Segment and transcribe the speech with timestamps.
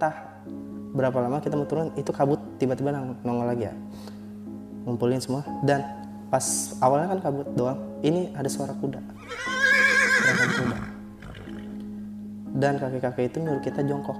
[0.00, 0.16] Entah
[0.96, 3.76] berapa lama kita mau turun itu kabut tiba-tiba nong- nongol lagi ya.
[4.88, 5.44] Ngumpulin semua.
[5.60, 5.84] Dan
[6.32, 8.96] pas awalnya kan kabut doang ini ada suara kuda.
[8.96, 10.76] Suara kuda.
[12.56, 14.16] Dan kakek-kakek itu nyuruh kita jongkok.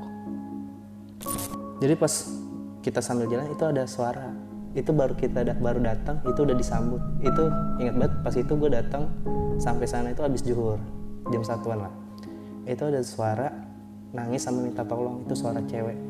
[1.80, 2.12] Jadi pas
[2.84, 4.28] kita sambil jalan itu ada suara.
[4.76, 7.00] Itu baru kita da- baru datang itu udah disambut.
[7.24, 7.48] Itu
[7.80, 9.08] ingat banget pas itu gue datang
[9.56, 10.76] sampai sana itu habis juhur.
[11.32, 11.92] Jam satuan lah.
[12.68, 13.48] Itu ada suara
[14.10, 16.09] nangis sama minta tolong itu suara cewek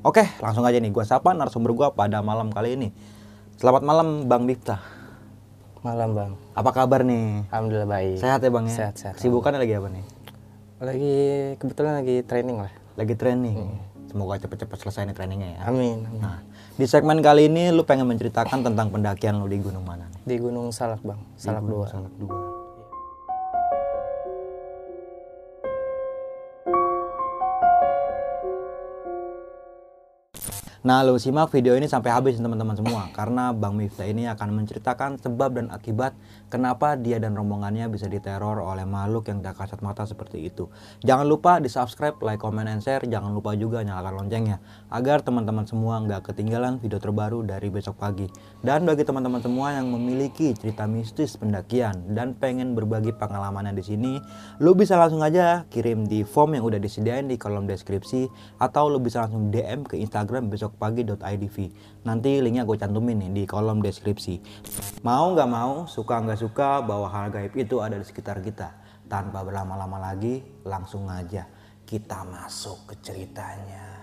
[0.00, 2.88] Oke langsung aja nih gue sapa narasumber gue pada malam kali ini
[3.54, 4.80] Selamat malam Bang Difta
[5.80, 7.44] malam bang Apa kabar nih?
[7.48, 8.72] alhamdulillah baik Sehat ya Bang ya?
[8.72, 9.14] Sehat, sehat.
[9.16, 10.04] Kesibukannya lagi apa nih?
[10.80, 11.14] lagi
[11.56, 13.76] kebetulan lagi training lah Lagi training
[14.08, 16.18] Semoga cepet-cepet selesai nih trainingnya ya amin, amin.
[16.18, 16.40] Nah
[16.74, 20.20] di segmen kali ini lu pengen menceritakan tentang pendakian lu di gunung mana nih?
[20.24, 22.49] di Gunung Salak bang Salak dua Salak dua.
[30.80, 35.20] Nah, lu simak video ini sampai habis teman-teman semua karena Bang Miftah ini akan menceritakan
[35.20, 36.16] sebab dan akibat
[36.48, 40.72] kenapa dia dan rombongannya bisa diteror oleh makhluk yang tak kasat mata seperti itu.
[41.04, 43.04] Jangan lupa di-subscribe, like, comment, and share.
[43.04, 44.56] Jangan lupa juga nyalakan loncengnya
[44.88, 48.32] agar teman-teman semua nggak ketinggalan video terbaru dari besok pagi.
[48.64, 54.12] Dan bagi teman-teman semua yang memiliki cerita mistis pendakian dan pengen berbagi pengalamannya di sini,
[54.64, 58.96] lu bisa langsung aja kirim di form yang udah disediain di kolom deskripsi atau lu
[58.96, 61.56] bisa langsung DM ke Instagram besokpagi.idv.
[62.06, 64.40] Nanti linknya gue cantumin nih di kolom deskripsi.
[65.02, 68.70] Mau nggak mau, suka nggak suka bahwa hal gaib itu ada di sekitar kita.
[69.10, 71.44] Tanpa berlama-lama lagi, langsung aja
[71.82, 73.99] kita masuk ke ceritanya.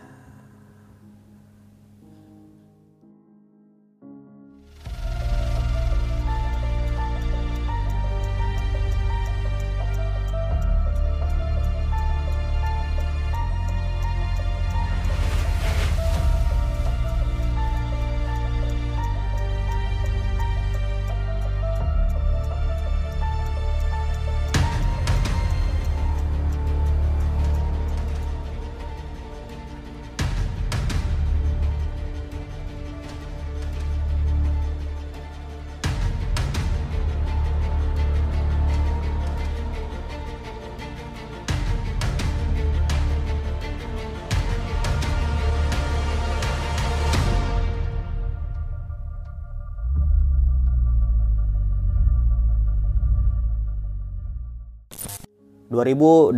[55.78, 56.34] ...2018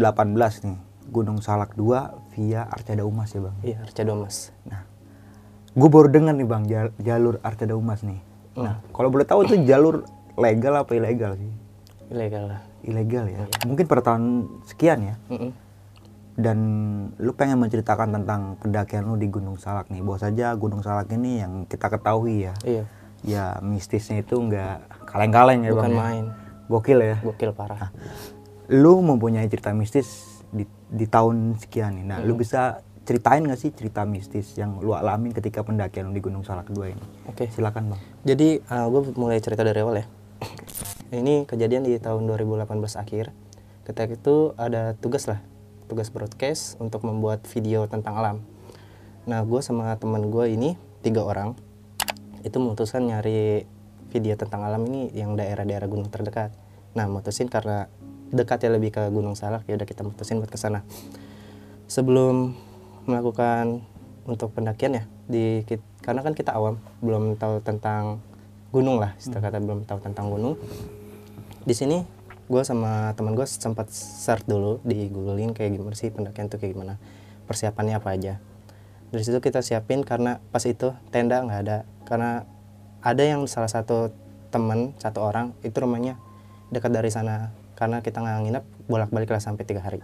[0.66, 0.80] nih...
[1.10, 1.90] ...Gunung Salak 2
[2.32, 3.56] via Arcada Umas ya bang.
[3.64, 4.86] iya Arcado Mas Nah,
[5.72, 8.22] gue baru dengar nih bang jal- jalur Arcada Umas nih.
[8.53, 10.06] Nah, kalau boleh tahu itu jalur
[10.36, 11.50] legal apa ilegal sih?
[12.09, 13.44] ilegal lah Ilegal ya.
[13.64, 14.24] Mungkin per tahun
[14.64, 15.16] sekian ya.
[15.30, 15.52] Mm-mm.
[16.35, 16.58] Dan
[17.18, 20.00] lu pengen menceritakan tentang pendakian lu di Gunung Salak nih.
[20.00, 22.53] Bahwa saja Gunung Salak ini yang kita ketahui ya.
[22.64, 22.84] iya
[23.20, 25.92] Ya mistisnya itu nggak kaleng-kaleng ya bukan bang.
[25.92, 26.00] ya.
[26.00, 26.26] main
[26.68, 27.18] Gokil ya.
[27.20, 27.90] gokil parah
[28.70, 32.06] Lu mempunyai cerita mistis di, di tahun sekian nih.
[32.06, 36.46] Nah, lu bisa ceritain nggak sih cerita mistis yang lu alamin ketika pendakian di Gunung
[36.46, 37.04] Salak 2 ini?
[37.26, 38.02] oke Silakan bang.
[38.22, 40.06] Jadi gue mulai cerita dari awal ya.
[41.20, 42.70] Ini kejadian di tahun 2018
[43.02, 43.34] akhir.
[43.82, 45.42] Ketika itu ada tugas lah,
[45.90, 48.38] tugas broadcast untuk membuat video tentang alam.
[49.26, 51.58] Nah gue sama teman gue ini tiga orang
[52.46, 53.66] itu memutuskan nyari
[54.10, 56.52] video tentang alam ini yang daerah-daerah gunung terdekat
[56.98, 57.86] nah mutusin karena
[58.29, 60.85] dekatnya lebih ke Gunung Salak ya udah kita mutusin buat ke sana.
[61.90, 62.53] Sebelum
[63.09, 63.81] melakukan
[64.29, 65.66] untuk pendakian ya di
[66.05, 68.22] karena kan kita awam belum tahu tentang
[68.70, 70.55] gunung lah istilah kata belum tahu tentang gunung.
[71.66, 72.05] Di sini
[72.49, 76.73] gue sama teman gue sempat search dulu di googling kayak gimana sih pendakian tuh kayak
[76.73, 76.97] gimana
[77.46, 78.34] persiapannya apa aja.
[79.09, 82.46] Dari situ kita siapin karena pas itu tenda nggak ada karena
[83.02, 84.14] ada yang salah satu
[84.49, 86.17] teman satu orang itu rumahnya
[86.73, 90.03] dekat dari sana karena kita nggak nginep bolak-balik lah sampai tiga hari.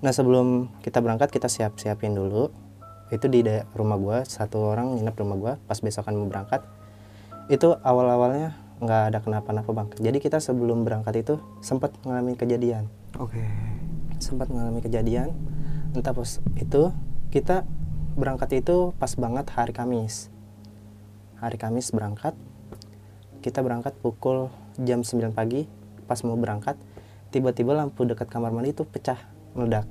[0.00, 2.54] Nah sebelum kita berangkat kita siap siapin dulu.
[3.10, 3.42] Itu di
[3.74, 6.62] rumah gua satu orang nginep di rumah gua pas besokan mau berangkat.
[7.50, 9.88] Itu awal-awalnya nggak ada kenapa-napa bang.
[9.98, 12.86] Jadi kita sebelum berangkat itu sempat mengalami kejadian.
[13.18, 13.42] Oke.
[14.20, 15.32] sempat mengalami kejadian.
[15.96, 16.82] Entah pas itu
[17.32, 17.64] kita
[18.14, 20.28] berangkat itu pas banget hari Kamis.
[21.40, 22.36] Hari Kamis berangkat
[23.40, 25.64] kita berangkat pukul jam 9 pagi
[26.04, 26.76] pas mau berangkat
[27.30, 29.18] tiba-tiba lampu dekat kamar mandi itu pecah
[29.54, 29.86] meledak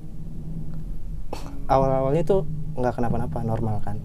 [1.71, 2.44] awal-awalnya tuh
[2.75, 3.97] nggak kenapa-napa normal kan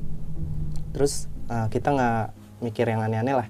[0.95, 2.25] terus eh, kita nggak
[2.63, 3.49] mikir yang aneh-aneh lah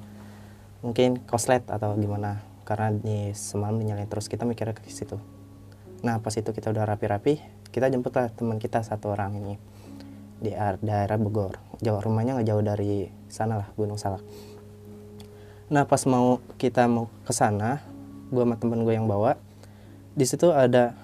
[0.85, 5.21] mungkin koslet atau gimana karena di semalam dinyalain terus kita mikirnya ke situ
[6.05, 7.41] Nah pas itu kita udah rapi-rapi,
[7.73, 9.57] kita jemput lah teman kita satu orang ini
[10.37, 10.53] di
[10.85, 11.57] daerah Bogor.
[11.81, 14.21] Jauh rumahnya nggak jauh dari sana lah Gunung Salak.
[15.73, 17.81] Nah pas mau kita mau ke sana,
[18.29, 19.41] gue sama temen gue yang bawa,
[20.15, 20.95] di situ ada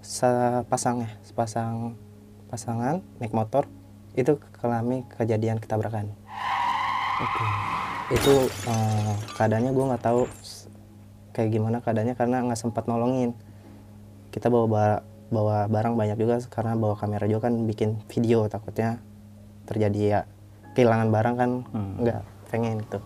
[0.00, 1.98] sa- pasangnya, sepasang
[2.46, 3.66] pasangan naik motor
[4.12, 6.10] itu kelami kejadian ketabrakan.
[8.10, 8.34] Itu
[8.64, 10.26] eh, keadaannya gue nggak tahu
[11.30, 13.38] kayak gimana keadaannya karena nggak sempat nolongin
[14.30, 18.98] kita bawa ba- bawa barang banyak juga karena bawa kamera juga kan bikin video takutnya
[19.64, 20.20] terjadi ya
[20.74, 22.02] kehilangan barang kan Hmm.
[22.02, 22.98] nggak pengen gitu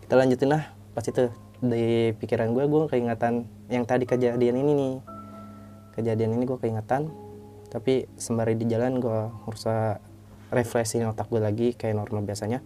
[0.00, 0.62] kita lanjutin lah
[0.94, 1.26] pas itu
[1.58, 4.94] di pikiran gue gue keingatan yang tadi kejadian ini nih.
[5.94, 7.08] Kejadian ini gue keingatan
[7.70, 9.98] tapi sembari di jalan gue berusaha
[10.54, 12.62] refreshing otak gue lagi kayak normal biasanya.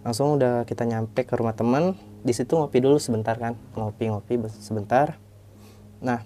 [0.00, 3.56] Langsung udah kita nyampe ke rumah teman di situ ngopi dulu sebentar kan.
[3.76, 5.16] Ngopi-ngopi be- sebentar.
[6.00, 6.24] Nah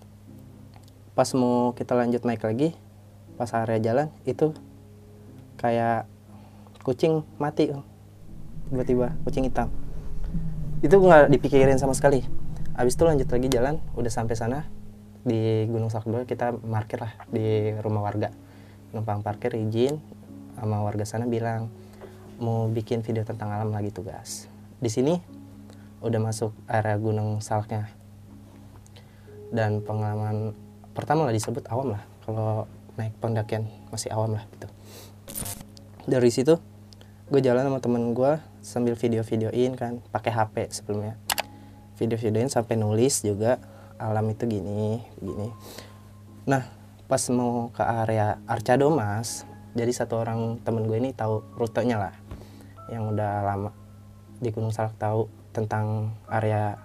[1.14, 2.74] pas mau kita lanjut naik lagi
[3.38, 4.54] pas area jalan itu
[5.58, 6.06] kayak
[6.82, 7.70] kucing mati
[8.70, 9.70] tiba-tiba kucing hitam.
[10.82, 12.43] Itu nggak dipikirin sama sekali
[12.74, 14.66] habis itu lanjut lagi jalan udah sampai sana
[15.22, 18.34] di Gunung Sakdol kita parkir lah di rumah warga.
[18.90, 19.98] Numpang parkir izin
[20.58, 21.70] sama warga sana bilang
[22.42, 24.50] mau bikin video tentang alam lagi tugas
[24.82, 25.14] di sini
[26.02, 27.88] udah masuk area Gunung Salaknya.
[29.54, 30.52] Dan pengalaman
[30.92, 32.66] pertama lah disebut awam lah kalau
[32.98, 34.66] naik pendakian masih awam lah gitu.
[36.10, 36.58] Dari situ
[37.30, 41.16] gue jalan sama temen gue sambil video-videoin kan pakai HP sebelumnya
[41.96, 43.58] video-videoin sampai nulis juga
[43.98, 45.48] alam itu gini gini.
[46.50, 46.66] Nah
[47.06, 49.44] pas mau ke area Arcado Mas
[49.76, 52.14] jadi satu orang temen gue ini tahu rutenya lah
[52.90, 53.70] yang udah lama
[54.40, 56.80] di Gunung Salak tahu tentang area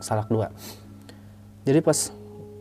[0.00, 0.80] Salak 2
[1.60, 2.10] jadi pas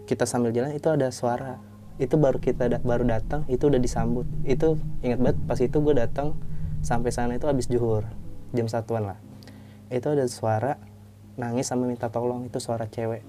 [0.09, 1.61] kita sambil jalan itu ada suara.
[2.01, 4.25] Itu baru kita da- baru datang itu udah disambut.
[4.43, 6.35] Itu ingat banget pas itu gue datang
[6.81, 8.03] sampai sana itu habis juhur
[8.51, 9.19] jam satuan lah.
[9.93, 10.81] Itu ada suara
[11.39, 13.23] nangis sama minta tolong itu suara cewek.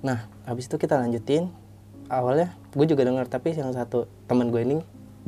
[0.00, 1.52] Nah, habis itu kita lanjutin.
[2.08, 4.76] Awalnya gue juga dengar, tapi yang satu teman gue ini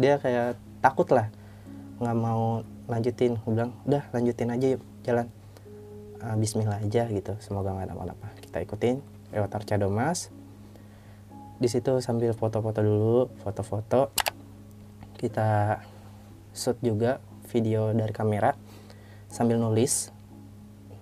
[0.01, 1.29] dia kayak takut lah,
[2.01, 3.37] nggak mau lanjutin.
[3.45, 5.42] Gue udah lanjutin aja yuk jalan.
[6.23, 8.29] Ah, Bismillah aja gitu, semoga nggak ada apa-apa.
[8.39, 9.03] Kita ikutin
[9.35, 10.31] lewat Arcado Mas.
[11.59, 14.15] Di situ sambil foto-foto dulu, foto-foto.
[15.19, 15.83] Kita
[16.55, 17.19] shoot juga
[17.51, 18.55] video dari kamera
[19.27, 20.15] sambil nulis.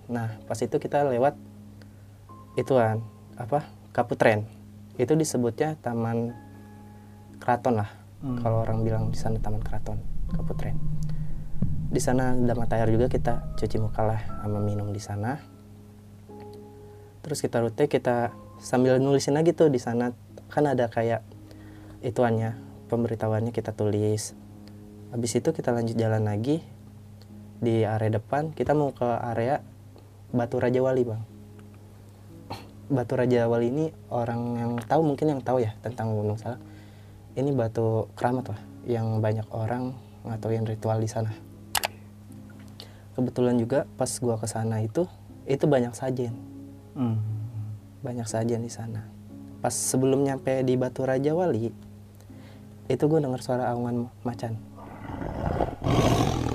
[0.09, 1.37] Nah, pas itu kita lewat
[2.59, 2.99] ituan
[3.39, 3.63] apa
[3.95, 4.43] Kaputren
[4.99, 6.35] itu disebutnya taman
[7.39, 7.89] keraton lah
[8.43, 9.97] kalau orang bilang di sana taman keraton
[10.35, 10.75] Kaputren
[11.91, 15.35] di sana ada mata air juga kita cuci muka lah sama minum di sana.
[17.19, 18.31] Terus kita rute kita
[18.63, 20.15] sambil nulisin lagi tuh di sana.
[20.47, 21.19] Kan ada kayak
[21.99, 22.55] ituannya
[22.87, 24.31] pemberitahuannya kita tulis.
[25.11, 26.63] Habis itu kita lanjut jalan lagi
[27.59, 28.55] di area depan.
[28.55, 29.59] Kita mau ke area
[30.31, 31.21] Batu Raja Wali bang.
[32.87, 36.63] Batu Raja Wali ini orang yang tahu mungkin yang tahu ya tentang Gunung Salak.
[37.35, 39.91] Ini batu keramat lah yang banyak orang
[40.23, 41.50] ngatoin ritual di sana.
[43.21, 45.05] Kebetulan juga pas gua ke sana itu
[45.45, 46.33] itu banyak sajen
[46.91, 47.23] Hmm.
[48.03, 49.07] banyak sajen di sana.
[49.63, 51.71] Pas sebelum nyampe di Batu Raja Wali
[52.91, 54.59] itu gue dengar suara awangan macan.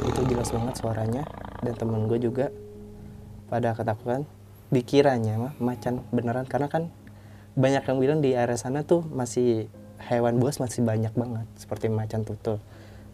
[0.05, 1.23] Itu jelas banget suaranya
[1.65, 2.53] dan temen gue juga
[3.49, 4.29] pada ketakutan.
[4.69, 6.93] Dikiranya mah macan beneran karena kan
[7.57, 9.73] banyak yang bilang di area sana tuh masih
[10.13, 12.61] hewan buas masih banyak banget seperti macan tutul.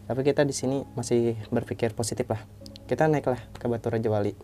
[0.09, 2.43] Tapi kita di sini masih berpikir positif lah
[2.83, 4.35] kita naiklah ke Batu Raja Wali.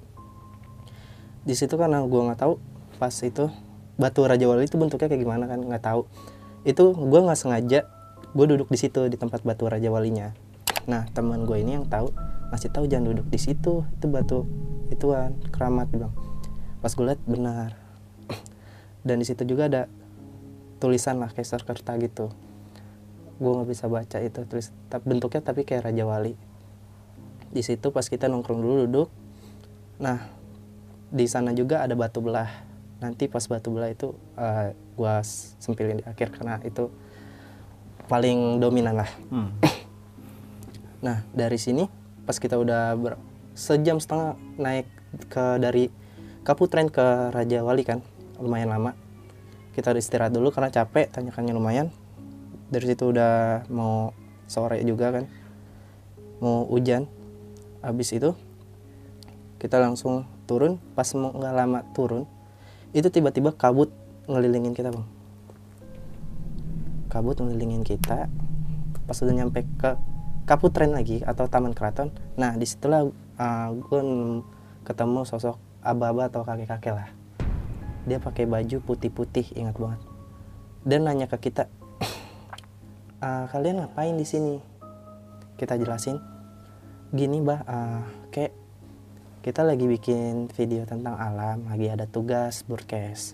[1.44, 2.56] Di situ karena gue nggak tahu
[3.00, 3.52] pas itu
[4.00, 6.08] batu Raja Wali itu bentuknya kayak gimana kan nggak tahu.
[6.64, 7.88] Itu gue nggak sengaja
[8.30, 10.32] gue duduk di situ di tempat batu Raja Walinya.
[10.88, 12.16] Nah teman gue ini yang tahu
[12.52, 14.48] masih tahu jangan duduk di situ itu batu
[14.88, 16.16] ituan keramat bilang.
[16.80, 17.76] Pas gue lihat benar.
[19.08, 19.82] Dan di situ juga ada
[20.80, 22.32] tulisan lah kayak Sakerta gitu.
[23.36, 24.72] Gue nggak bisa baca itu tulis
[25.04, 26.49] bentuknya tapi kayak Raja Wali
[27.50, 29.10] di situ pas kita nongkrong dulu duduk.
[29.98, 30.30] Nah
[31.10, 32.50] di sana juga ada batu belah.
[33.02, 35.26] Nanti pas batu belah itu eh, gua
[35.58, 36.94] sempilin di akhir karena itu
[38.06, 39.12] paling dominan lah.
[39.34, 39.50] Hmm.
[41.06, 41.90] nah dari sini
[42.26, 43.22] pas kita udah ber-
[43.58, 44.88] sejam setengah naik
[45.30, 45.90] ke dari
[46.40, 48.02] Kaputren ke Raja Wali kan
[48.40, 48.96] lumayan lama.
[49.76, 51.88] Kita udah istirahat dulu karena capek tanyakannya lumayan.
[52.70, 54.14] Dari situ udah mau
[54.50, 55.26] sore juga kan
[56.42, 57.06] mau hujan
[57.80, 58.36] habis itu
[59.60, 60.80] kita langsung turun.
[60.96, 62.24] Pas mau nggak lama turun
[62.90, 63.94] itu tiba-tiba kabut
[64.26, 65.06] ngelilingin kita bang.
[67.12, 68.26] Kabut ngelilingin kita.
[69.06, 69.92] Pas udah nyampe ke
[70.50, 73.06] Kaputren lagi atau Taman Keraton nah di situlah
[73.70, 74.02] gue
[74.82, 77.10] ketemu sosok aba-aba atau kakek-kakek lah.
[78.10, 80.02] Dia pakai baju putih-putih ingat banget.
[80.82, 81.70] Dan nanya ke kita
[83.22, 84.58] "Ah, kalian ngapain di sini?
[85.54, 86.18] Kita jelasin
[87.10, 88.54] gini bah ah, kayak
[89.42, 93.34] kita lagi bikin video tentang alam lagi ada tugas broadcast.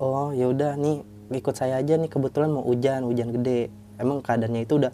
[0.00, 1.04] Oh ya udah nih
[1.36, 3.68] ikut saya aja nih kebetulan mau hujan hujan gede.
[4.00, 4.88] Emang keadaannya itu udah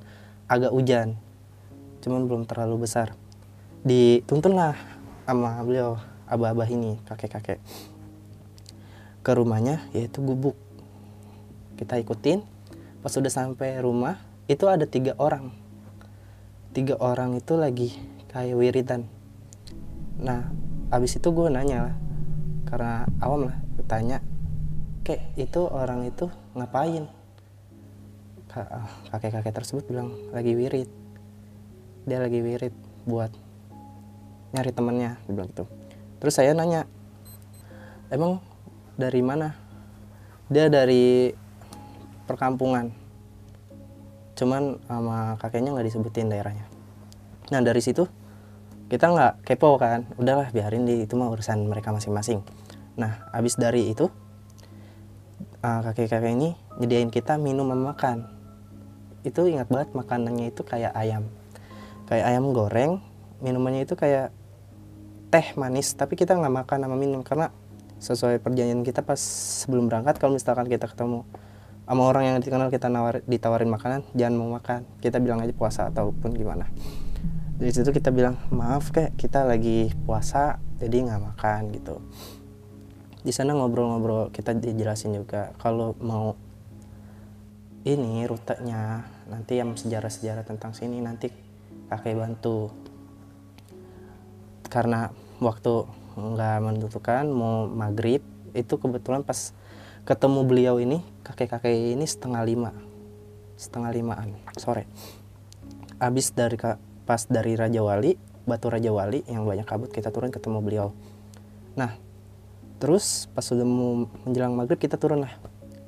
[0.50, 1.14] agak hujan
[2.02, 3.14] cuman belum terlalu besar.
[3.86, 4.74] Dituntun lah
[5.22, 7.62] sama beliau abah-abah ini kakek-kakek.
[9.22, 10.58] Ke rumahnya yaitu gubuk.
[11.78, 12.42] Kita ikutin.
[13.06, 14.18] Pas udah sampai rumah
[14.50, 15.67] itu ada tiga orang
[16.76, 17.94] tiga orang itu lagi
[18.30, 19.08] kayak wiridan.
[20.20, 20.50] Nah
[20.88, 21.96] abis itu gue nanya lah
[22.68, 23.56] karena awam lah
[23.88, 24.20] tanya
[25.00, 27.08] kek itu orang itu ngapain?
[28.52, 30.90] Ah, kakek-kakek tersebut bilang lagi wirid.
[32.04, 32.74] Dia lagi wirid
[33.08, 33.32] buat
[34.52, 35.64] nyari temennya dia bilang gitu.
[36.20, 36.84] Terus saya nanya
[38.12, 38.44] emang
[39.00, 39.56] dari mana?
[40.52, 41.32] Dia dari
[42.28, 42.92] perkampungan
[44.38, 46.70] cuman sama kakeknya nggak disebutin daerahnya.
[47.50, 48.06] Nah dari situ
[48.86, 50.06] kita nggak kepo kan.
[50.14, 52.46] Udahlah biarin di itu mah urusan mereka masing-masing.
[52.94, 54.06] Nah abis dari itu
[55.66, 58.30] uh, kakek-kakek ini nyediain kita minum sama makan.
[59.26, 61.26] Itu ingat banget makanannya itu kayak ayam.
[62.06, 63.02] Kayak ayam goreng
[63.42, 64.30] minumannya itu kayak
[65.28, 67.26] teh manis tapi kita nggak makan sama minum.
[67.26, 67.50] Karena
[67.98, 69.18] sesuai perjanjian kita pas
[69.66, 71.26] sebelum berangkat kalau misalkan kita ketemu
[71.88, 74.84] sama orang yang dikenal kita nawar, ditawarin makanan jangan mau makan.
[75.00, 76.68] Kita bilang aja puasa ataupun gimana.
[77.56, 81.96] Dari situ kita bilang maaf kayak kita lagi puasa jadi nggak makan gitu.
[83.24, 86.36] Di sana ngobrol-ngobrol kita dijelasin juga kalau mau
[87.88, 91.32] ini rutenya nanti yang sejarah-sejarah tentang sini nanti
[91.88, 92.68] kakek bantu.
[94.68, 95.08] Karena
[95.40, 95.88] waktu
[96.20, 98.20] nggak menentukan mau maghrib
[98.52, 99.56] itu kebetulan pas
[100.08, 102.72] ketemu beliau ini kakek-kakek ini setengah lima.
[103.60, 104.88] Setengah limaan sore.
[106.00, 106.56] Abis dari
[107.04, 108.16] pas dari Raja Wali
[108.48, 110.88] Batu Raja Wali yang banyak kabut kita turun ketemu beliau.
[111.76, 111.92] Nah
[112.80, 115.32] terus pas sudah mau menjelang maghrib kita turun lah.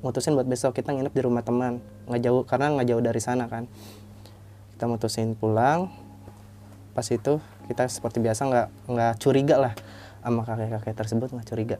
[0.05, 1.81] Mutusin buat besok kita nginep di rumah teman.
[2.05, 3.65] Nggak jauh karena nggak jauh dari sana kan.
[4.77, 5.89] Kita mutusin pulang.
[6.93, 9.73] Pas itu kita seperti biasa nggak nggak curiga lah
[10.21, 11.77] sama kakek-kakek tersebut nggak curiga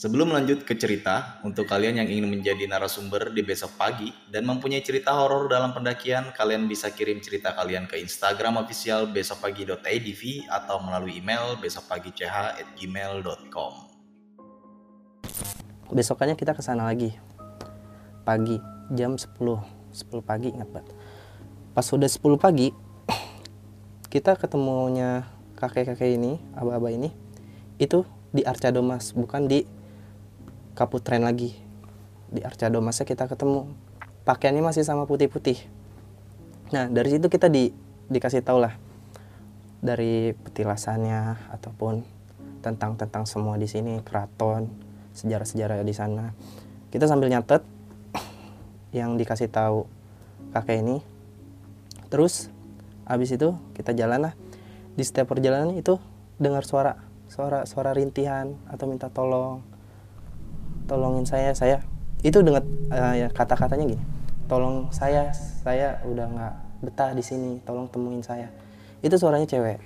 [0.00, 4.80] Sebelum lanjut ke cerita, untuk kalian yang ingin menjadi narasumber di besok pagi dan mempunyai
[4.80, 11.20] cerita horor dalam pendakian, kalian bisa kirim cerita kalian ke Instagram official besokpagi.idv atau melalui
[11.20, 13.72] email besokpagi.ch@gmail.com.
[15.92, 17.12] besokannya kita ke sana lagi.
[18.24, 18.56] Pagi
[18.96, 20.96] jam 10 10 pagi ingat banget.
[21.76, 22.72] Pas udah 10 pagi
[24.16, 25.28] kita ketemunya
[25.60, 27.12] kakek-kakek ini aba-aba ini
[27.76, 29.79] itu di Arca Domas bukan di
[30.80, 31.52] Kaputren lagi.
[32.32, 33.68] Di Arca Domasnya kita ketemu.
[34.24, 35.60] Pakaiannya masih sama putih-putih.
[36.72, 37.68] Nah dari situ kita di
[38.08, 38.80] dikasih tahu lah
[39.84, 42.00] dari petilasannya ataupun
[42.64, 44.72] tentang tentang semua di sini keraton
[45.12, 46.32] sejarah-sejarah di sana.
[46.88, 47.60] Kita sambil nyatet
[48.96, 49.84] yang dikasih tahu
[50.56, 51.04] kakek ini.
[52.08, 52.48] Terus
[53.04, 54.34] habis itu kita jalan lah.
[54.96, 56.00] Di setiap perjalanan itu
[56.40, 56.96] dengar suara
[57.28, 59.69] suara suara rintihan atau minta tolong
[60.90, 61.78] tolongin saya saya
[62.26, 64.02] itu dengan eh, ya, kata-katanya gini
[64.50, 65.30] tolong saya
[65.62, 68.50] saya udah nggak betah di sini tolong temuin saya.
[69.04, 69.78] Itu suaranya cewek.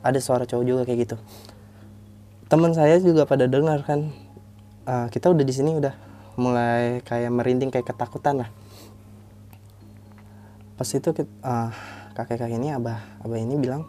[0.00, 1.16] Ada suara cowok juga kayak gitu.
[2.48, 4.10] Teman saya juga pada dengar kan
[4.88, 5.92] "Ah, kita udah di sini udah
[6.40, 8.50] mulai kayak merinding kayak ketakutan lah.
[10.78, 11.70] Pas itu kit- ah,
[12.16, 13.84] kakek-kakek ini abah abah ini bilang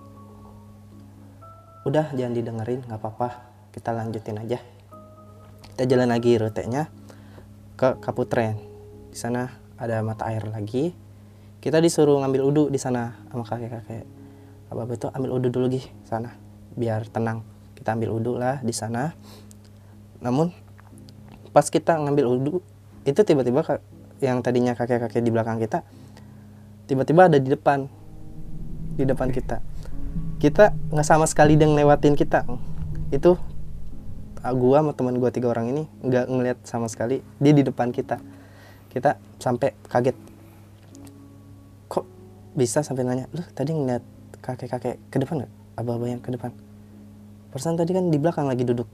[1.83, 3.43] udah jangan didengerin nggak apa-apa
[3.75, 4.59] kita lanjutin aja
[5.73, 6.93] kita jalan lagi rutenya
[7.73, 8.61] ke Kaputren.
[9.09, 10.93] Di sana ada mata air lagi.
[11.57, 14.05] Kita disuruh ngambil udu di sana sama kakek-kakek.
[14.69, 16.37] Abah itu ambil udu dulu gih sana.
[16.77, 17.41] Biar tenang.
[17.73, 19.17] Kita ambil udu lah di sana.
[20.21, 20.53] Namun
[21.49, 22.61] pas kita ngambil udu
[23.09, 23.65] itu tiba-tiba
[24.21, 25.81] yang tadinya kakek-kakek di belakang kita
[26.85, 27.89] tiba-tiba ada di depan.
[28.93, 29.57] Di depan kita.
[30.37, 32.45] Kita nggak sama sekali dia ngelewatin kita.
[33.09, 33.41] Itu
[34.51, 37.23] gua sama teman gua tiga orang ini nggak ngeliat sama sekali.
[37.39, 38.19] Dia di depan kita.
[38.91, 40.19] Kita sampai kaget.
[41.87, 42.05] Kok
[42.59, 44.03] bisa sampai nanya lu tadi ngeliat
[44.43, 45.53] kakek-kakek ke depan nggak?
[45.79, 46.51] Abah-abah yang ke depan.
[47.55, 48.89] Perasaan tadi kan di belakang lagi duduk.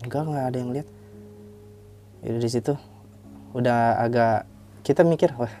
[0.00, 0.88] Enggak nggak ada yang lihat.
[2.24, 2.72] Ya dari situ
[3.52, 4.48] udah agak
[4.80, 5.52] kita mikir wah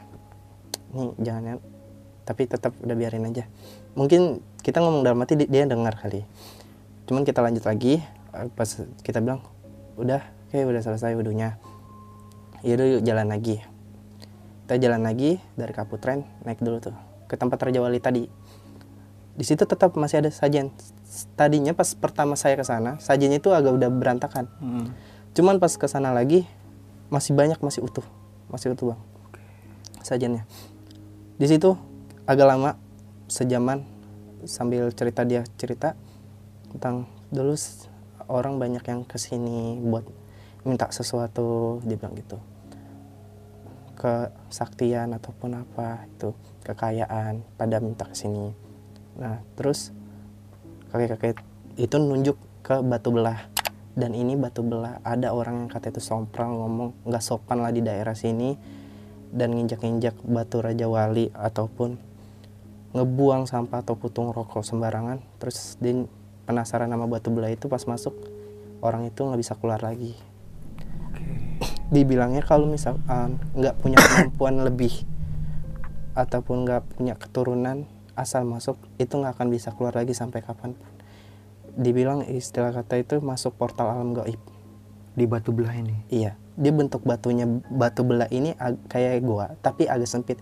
[0.96, 1.54] ini jangan ya.
[2.24, 3.44] Tapi tetap udah biarin aja.
[3.92, 6.24] Mungkin kita ngomong dalam hati di- dia dengar kali.
[7.04, 8.00] Cuman kita lanjut lagi
[8.54, 8.68] pas
[9.06, 9.40] kita bilang
[9.94, 11.56] udah oke udah selesai wudhunya.
[12.66, 13.62] Yaudah yuk jalan lagi.
[14.64, 16.96] Kita jalan lagi dari Kaputren naik dulu tuh
[17.30, 18.26] ke tempat Raja Wali tadi.
[19.34, 20.74] Di situ tetap masih ada sajian.
[21.38, 24.50] Tadinya pas pertama saya ke sana sajiannya itu agak udah berantakan.
[25.34, 26.46] Cuman pas ke sana lagi
[27.12, 28.06] masih banyak masih utuh
[28.50, 29.00] masih utuh bang
[30.02, 30.42] sajiannya.
[31.38, 31.76] Di situ
[32.24, 32.80] agak lama
[33.28, 33.84] sejaman
[34.44, 35.96] sambil cerita dia cerita
[36.74, 37.56] tentang dulu
[38.28, 40.04] orang banyak yang ke sini buat
[40.64, 42.40] minta sesuatu dia bilang gitu.
[43.94, 46.32] Kesaktian ataupun apa itu
[46.64, 48.52] kekayaan pada minta ke sini.
[49.20, 49.92] Nah terus
[50.90, 51.40] kakek-kakek
[51.76, 53.52] itu nunjuk ke batu belah.
[53.94, 57.84] Dan ini batu belah ada orang yang kata itu sompral ngomong nggak sopan lah di
[57.84, 58.56] daerah sini.
[59.34, 61.98] Dan nginjak-injak batu Raja Wali ataupun
[62.94, 65.18] ngebuang sampah atau putung rokok sembarangan.
[65.42, 66.06] Terus dia
[66.44, 68.14] penasaran sama batu belah itu pas masuk
[68.84, 70.12] orang itu nggak bisa keluar lagi.
[71.88, 75.04] Dibilangnya kalau misal uh, nggak punya kemampuan lebih
[76.14, 80.92] ataupun nggak punya keturunan asal masuk itu nggak akan bisa keluar lagi sampai kapan pun.
[81.74, 84.38] Dibilang istilah kata itu masuk portal alam gaib.
[85.14, 85.94] Di batu belah ini?
[86.10, 88.54] Iya, dia bentuk batunya batu belah ini
[88.90, 90.38] kayak gua, tapi agak sempit.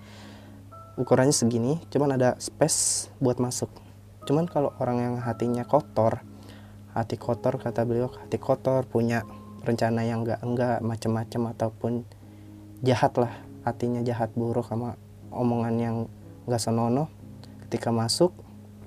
[0.97, 3.69] Ukurannya segini, cuman ada space buat masuk.
[4.23, 6.23] Cuman kalau orang yang hatinya kotor,
[6.95, 9.27] hati kotor kata beliau, hati kotor punya
[9.63, 11.93] rencana yang enggak enggak macam-macam ataupun
[12.83, 13.33] jahat lah,
[13.67, 14.99] hatinya jahat buruk sama
[15.31, 15.97] omongan yang
[16.47, 17.09] enggak senonoh,
[17.67, 18.35] ketika masuk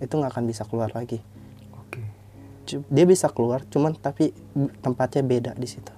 [0.04, 1.24] itu nggak akan bisa keluar lagi.
[1.76, 2.02] oke.
[2.92, 4.36] Dia bisa keluar, cuman tapi
[4.84, 5.94] tempatnya beda di situ.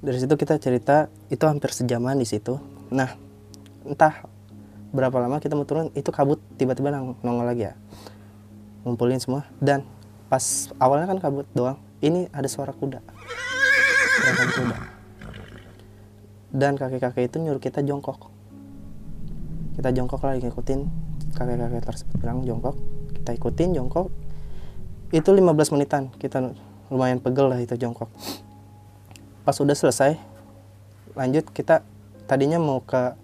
[0.00, 2.56] Dari situ kita cerita itu hampir sejaman di situ.
[2.88, 3.14] Nah
[3.84, 4.24] entah
[4.90, 6.90] berapa lama kita mau turun itu kabut tiba-tiba
[7.22, 7.74] nongol lagi ya.
[8.82, 9.46] Ngumpulin semua.
[9.62, 9.86] Dan
[10.26, 13.04] pas awalnya kan kabut doang ini ada suara kuda.
[14.20, 14.76] Gerakan kuda.
[16.50, 18.26] Dan kakek-kakek itu nyuruh kita jongkok.
[19.78, 20.80] Kita jongkok lagi ngikutin
[21.38, 22.74] kakek-kakek tersebut bilang jongkok.
[23.14, 24.10] Kita ikutin jongkok.
[25.14, 26.10] Itu 15 menitan.
[26.18, 26.50] Kita
[26.90, 28.10] lumayan pegel lah itu jongkok.
[29.46, 30.18] Pas udah selesai
[31.14, 31.82] lanjut kita
[32.30, 33.18] tadinya mau ke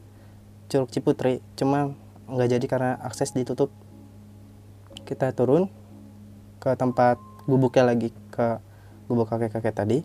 [0.66, 1.94] Curug Ciputri cuma
[2.26, 3.70] nggak jadi karena akses ditutup.
[5.06, 5.70] Kita turun
[6.58, 8.58] ke tempat gubuknya lagi ke
[9.06, 9.98] gubuk kakek-kakek tadi.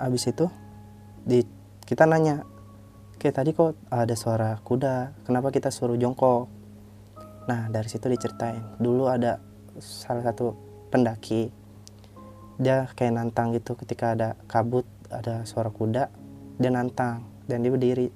[0.00, 0.48] Habis itu
[1.22, 1.44] di
[1.84, 2.48] kita nanya
[3.20, 5.12] kayak tadi kok ada suara kuda?
[5.28, 6.48] Kenapa kita suruh jongkok?
[7.44, 8.80] Nah dari situ diceritain.
[8.80, 9.36] Dulu ada
[9.76, 10.56] salah satu
[10.88, 11.52] pendaki
[12.56, 16.08] dia kayak nantang gitu ketika ada kabut ada suara kuda
[16.56, 18.08] dia nantang dan dia berdiri.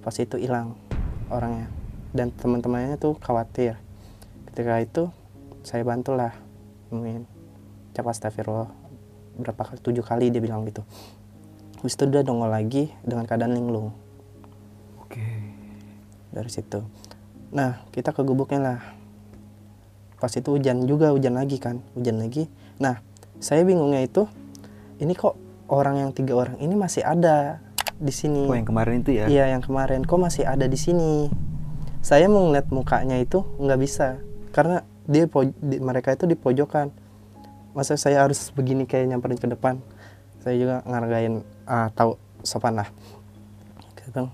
[0.00, 0.89] Pas itu hilang
[1.30, 1.70] orangnya.
[2.10, 3.78] Dan teman-temannya tuh khawatir.
[4.50, 5.08] Ketika itu
[5.62, 6.34] saya bantulah
[6.90, 7.24] nemuin
[7.94, 8.70] cap astagfirullah.
[9.38, 10.82] Berapa kali tujuh kali dia bilang gitu.
[11.80, 13.94] Habis itu dia dongol lagi dengan keadaan linglung.
[15.00, 15.22] Oke.
[16.34, 16.82] Dari situ.
[17.54, 18.80] Nah kita ke gubuknya lah.
[20.20, 21.80] Pas itu hujan juga hujan lagi kan.
[21.96, 22.50] Hujan lagi.
[22.82, 23.00] Nah
[23.40, 24.28] saya bingungnya itu
[25.00, 25.38] ini kok
[25.70, 27.62] orang yang tiga orang ini masih ada
[28.00, 29.28] di sini Oh yang kemarin itu ya?
[29.28, 31.28] Iya yang kemarin kok masih ada di sini.
[32.00, 34.16] Saya mau ngeliat mukanya itu nggak bisa
[34.56, 35.28] karena dia
[35.60, 36.88] di- mereka itu di pojokan.
[37.76, 39.78] Masa saya harus begini kayak nyamperin ke depan.
[40.40, 42.88] Saya juga ngargain ah, tahu sopan lah.
[44.10, 44.26] Bang,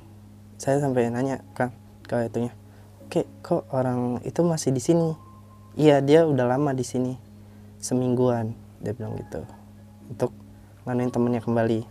[0.57, 1.69] saya sampai nanya kan
[2.09, 2.49] ke itunya.
[3.05, 5.13] Oke, kok orang itu masih di sini?
[5.77, 7.13] Iya, dia udah lama di sini.
[7.77, 9.45] Semingguan, dia bilang gitu.
[10.09, 10.33] Untuk
[10.89, 11.85] nganuin temennya kembali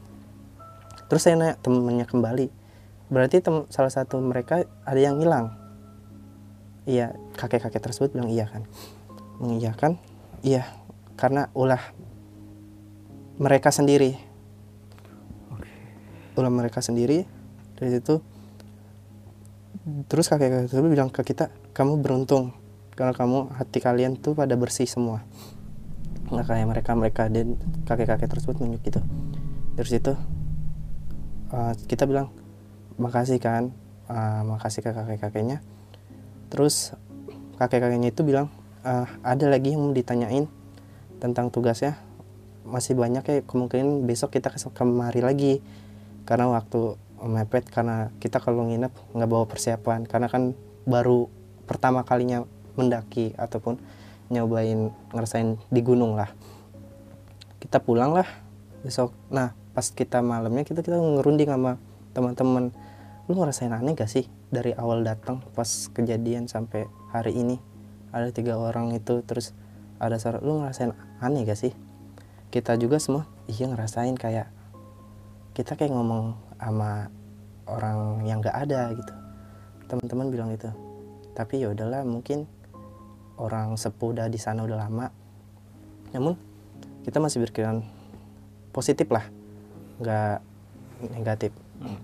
[1.07, 2.65] terus saya nanya temennya kembali
[3.05, 5.53] berarti tem salah satu mereka ada yang hilang?
[6.85, 7.13] Iya.
[7.37, 8.65] Kakek-kakek tersebut bilang iya kan.
[9.41, 9.99] Mengiyakan
[10.41, 10.65] iya
[11.19, 11.81] karena ulah
[13.37, 14.17] mereka sendiri.
[16.37, 17.25] Ulah mereka sendiri.
[17.75, 18.21] Dari situ
[20.09, 22.57] terus kakek-kakek tersebut bilang ke kita kamu beruntung
[22.97, 25.21] karena kamu hati kalian tuh pada bersih semua.
[26.31, 27.53] Nggak kayak mereka mereka dan
[27.85, 29.01] kakek-kakek tersebut nunjuk gitu.
[29.75, 30.15] Dari situ
[31.55, 32.35] uh, kita bilang
[32.99, 33.71] makasih kan
[34.11, 35.63] uh, makasih ke kakek-kakeknya.
[36.51, 36.93] Terus
[37.55, 38.51] kakek-kakeknya itu bilang
[38.83, 40.51] "Ah, ada lagi yang ditanyain
[41.23, 41.97] tentang tugasnya.
[42.67, 45.63] Masih banyak ya kemungkinan besok kita ke kemari lagi.
[46.27, 50.05] Karena waktu mepet karena kita kalau nginep nggak bawa persiapan.
[50.05, 50.53] Karena kan
[50.85, 51.31] baru
[51.65, 52.45] pertama kalinya
[52.77, 53.79] mendaki ataupun
[54.29, 56.29] nyobain ngerasain di gunung lah.
[57.57, 58.27] Kita pulang lah
[58.85, 59.13] besok.
[59.33, 61.75] Nah pas kita malamnya kita kita ngerunding sama
[62.15, 62.71] teman-teman.
[63.27, 67.59] Lu ngerasain aneh gak sih dari awal datang pas kejadian sampai hari ini?
[68.15, 69.51] Ada tiga orang itu terus
[69.99, 71.75] ada suara lu ngerasain aneh gak sih?
[72.55, 74.47] Kita juga semua iya ngerasain kayak
[75.51, 77.11] kita kayak ngomong sama
[77.67, 79.13] orang yang gak ada gitu.
[79.91, 80.71] Teman-teman bilang gitu.
[81.35, 82.47] Tapi ya udahlah mungkin
[83.35, 85.11] orang sepuh udah di sana udah lama.
[86.15, 86.39] Namun
[87.03, 87.83] kita masih berpikiran
[88.71, 89.27] positif lah
[89.99, 90.39] nggak
[91.11, 91.51] negatif.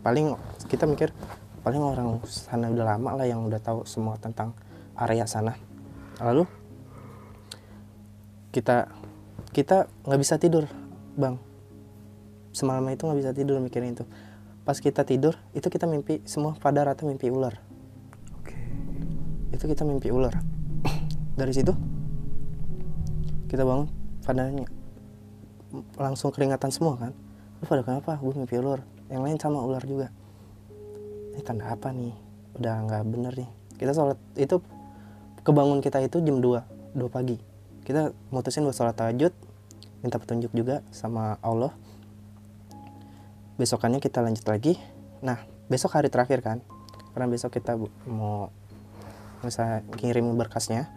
[0.04, 0.36] Paling
[0.67, 1.15] kita mikir
[1.62, 4.56] paling orang sana udah lama lah yang udah tahu semua tentang
[4.97, 5.56] area sana.
[6.19, 6.45] Lalu
[8.51, 8.91] kita
[9.56, 10.67] kita nggak bisa tidur
[11.15, 11.39] bang.
[12.51, 14.04] Semalam itu nggak bisa tidur mikirin itu.
[14.67, 17.58] Pas kita tidur itu kita mimpi semua pada rata mimpi ular.
[18.38, 18.56] Oke.
[19.51, 20.36] itu kita mimpi ular.
[21.39, 21.73] Dari situ
[23.51, 23.91] kita bangun
[24.23, 24.63] padanya
[25.99, 27.12] langsung keringatan semua kan
[27.62, 28.17] lu pada kenapa?
[28.17, 28.82] Gue mimpi ular
[29.13, 30.10] yang lain sama ular juga.
[31.38, 32.12] Ini tanda apa nih?
[32.58, 33.50] Udah nggak bener nih.
[33.78, 34.58] Kita sholat itu
[35.45, 37.38] kebangun kita itu jam 2 2 pagi.
[37.86, 39.34] Kita mutusin buat sholat tahajud
[40.02, 41.69] minta petunjuk juga sama Allah.
[43.62, 44.82] Besokannya kita lanjut lagi.
[45.21, 46.65] Nah besok hari terakhir kan?
[47.13, 47.78] Karena besok kita
[48.10, 48.50] mau
[49.45, 50.89] bisa kirim berkasnya.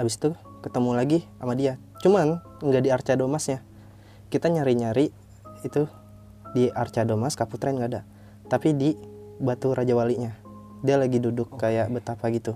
[0.00, 0.32] Habis itu
[0.64, 1.76] ketemu lagi sama dia.
[2.00, 3.60] Cuman nggak di Arca Domasnya.
[4.32, 5.25] Kita nyari-nyari
[5.66, 5.90] itu
[6.54, 8.02] di Arca Domas Kaputren nggak ada.
[8.46, 8.94] Tapi di
[9.42, 10.32] Batu Raja Walinya.
[10.80, 12.54] Dia lagi duduk kayak betapa gitu.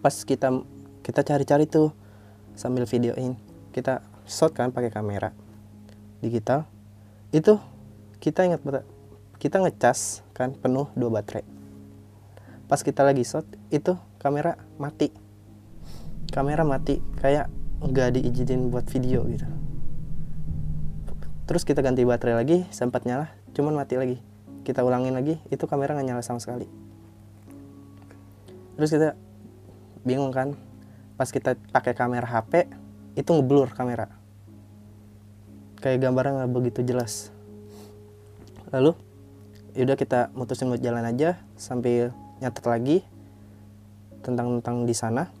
[0.00, 0.64] Pas kita
[1.04, 1.92] kita cari-cari tuh
[2.58, 3.38] sambil videoin
[3.70, 5.30] kita shot kan pakai kamera
[6.24, 6.64] digital.
[7.30, 7.60] Itu
[8.18, 8.64] kita ingat
[9.38, 11.44] kita ngecas kan penuh dua baterai.
[12.66, 15.12] Pas kita lagi shot itu kamera mati.
[16.32, 19.57] Kamera mati kayak nggak diizinin buat video gitu
[21.48, 24.20] terus kita ganti baterai lagi sempat nyala cuman mati lagi.
[24.68, 26.68] Kita ulangin lagi itu kamera nggak nyala sama sekali.
[28.76, 29.16] Terus kita
[30.04, 30.52] bingung kan
[31.16, 32.68] pas kita pakai kamera HP
[33.16, 34.12] itu ngeblur kamera.
[35.80, 37.32] Kayak gambarnya nggak begitu jelas.
[38.68, 38.92] Lalu
[39.72, 42.12] yaudah kita mutusin buat jalan aja sambil
[42.44, 42.96] nyatet lagi
[44.20, 45.32] tentang tentang di sana.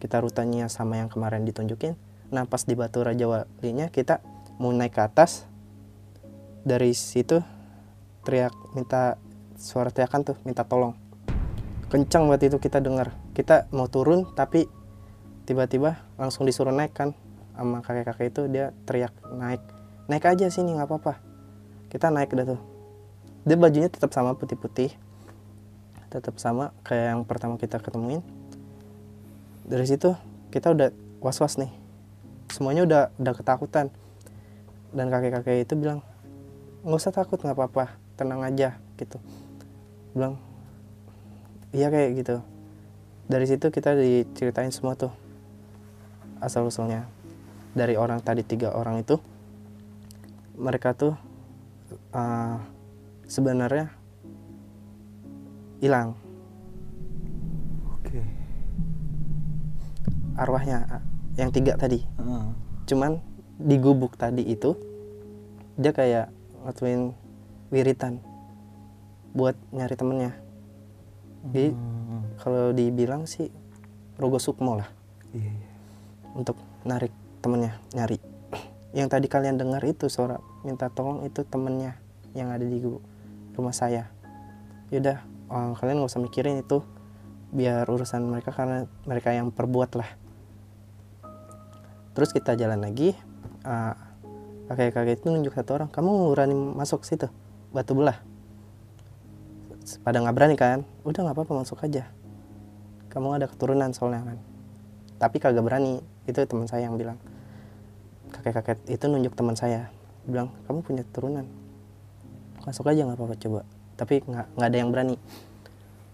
[0.00, 2.00] Kita rutenya sama yang kemarin ditunjukin.
[2.32, 4.24] Nah pas di Batu Raja Walinya kita
[4.56, 5.49] mau naik ke atas
[6.60, 7.40] dari situ
[8.20, 9.16] teriak minta
[9.56, 10.96] suara teriakan tuh minta tolong.
[11.90, 13.16] Kencang waktu itu kita dengar.
[13.34, 14.68] Kita mau turun tapi
[15.48, 17.16] tiba-tiba langsung disuruh naik kan.
[17.56, 19.60] Sama kakek-kakek itu dia teriak naik.
[20.06, 21.18] Naik aja sini nggak apa-apa.
[21.90, 22.60] Kita naik dah tuh.
[23.44, 24.92] Dia bajunya tetap sama putih-putih.
[26.12, 28.22] Tetap sama kayak yang pertama kita ketemuin.
[29.66, 30.14] Dari situ
[30.54, 30.88] kita udah
[31.24, 31.72] was-was nih.
[32.52, 33.90] Semuanya udah udah ketakutan.
[34.90, 36.02] Dan kakek-kakek itu bilang
[36.80, 39.20] nggak usah takut nggak apa-apa tenang aja gitu.
[40.16, 40.40] Bilang
[41.76, 42.36] iya kayak gitu.
[43.30, 45.12] Dari situ kita diceritain semua tuh
[46.40, 47.06] asal usulnya
[47.76, 49.20] dari orang tadi tiga orang itu
[50.58, 51.14] mereka tuh
[52.12, 52.56] uh,
[53.28, 53.92] sebenarnya
[55.80, 56.16] hilang.
[57.96, 58.20] Oke.
[60.40, 61.02] arwahnya ah,
[61.36, 62.00] yang tiga tadi.
[62.00, 62.44] Heeh.
[62.88, 63.20] cuman
[63.60, 64.72] di gubuk tadi itu
[65.76, 67.16] dia kayak ngatuin
[67.70, 68.20] wiritan
[69.32, 70.32] buat nyari temennya.
[71.50, 72.22] Jadi Hmm.
[72.36, 73.48] kalau dibilang sih
[74.20, 74.90] rogo sukmo lah.
[75.30, 75.68] Iya, iya.
[76.30, 77.10] untuk narik
[77.42, 78.18] temennya nyari.
[78.98, 81.98] Yang tadi kalian dengar itu suara minta tolong itu temennya
[82.34, 82.78] yang ada di
[83.54, 84.10] rumah saya.
[84.94, 86.82] Yaudah eh, kalian nggak usah mikirin itu.
[87.50, 90.10] Biar urusan mereka karena mereka yang perbuat lah.
[92.14, 93.14] Terus kita jalan lagi
[93.66, 93.94] eh,
[94.70, 97.26] kakek-kakek itu nunjuk satu orang kamu berani masuk situ?
[97.74, 98.22] Batu belah.
[100.06, 100.86] Pada nggak berani kan?
[101.02, 102.06] Udah nggak apa-apa masuk aja.
[103.10, 104.38] Kamu ada keturunan soalnya kan.
[105.18, 105.98] Tapi kagak berani.
[106.22, 107.18] Itu teman saya yang bilang.
[108.30, 109.90] Kakek-kakek itu nunjuk teman saya.
[110.22, 111.50] Bilang kamu punya keturunan.
[112.62, 113.60] Masuk aja nggak apa-apa coba.
[113.98, 115.16] Tapi nggak nggak ada yang berani.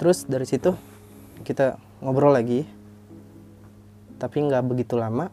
[0.01, 0.73] Terus dari situ
[1.45, 2.65] kita ngobrol lagi.
[4.17, 5.29] Tapi nggak begitu lama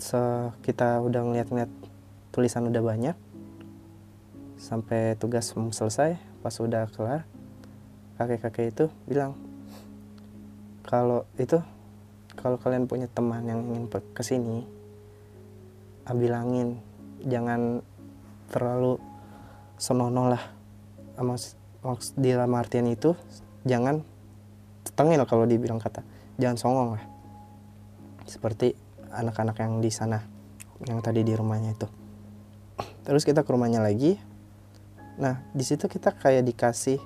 [0.00, 1.70] Se- kita udah ngeliat-ngeliat
[2.32, 3.16] tulisan udah banyak.
[4.56, 7.28] Sampai tugas selesai pas udah kelar
[8.16, 9.36] kakek-kakek itu bilang
[10.84, 11.60] kalau itu
[12.36, 14.64] kalau kalian punya teman yang ingin ke sini
[16.10, 16.80] bilangin
[17.22, 17.84] jangan
[18.50, 18.98] terlalu
[19.78, 20.42] senonoh lah
[21.16, 23.14] sama s- maks- di dalam artian itu
[23.64, 24.02] jangan
[24.96, 26.02] tengil kalau dibilang kata.
[26.40, 27.04] Jangan songong lah.
[28.24, 28.74] Seperti
[29.10, 30.22] anak-anak yang di sana
[30.88, 31.88] yang tadi di rumahnya itu.
[33.04, 34.16] Terus kita ke rumahnya lagi.
[35.20, 36.96] Nah di situ kita kayak dikasih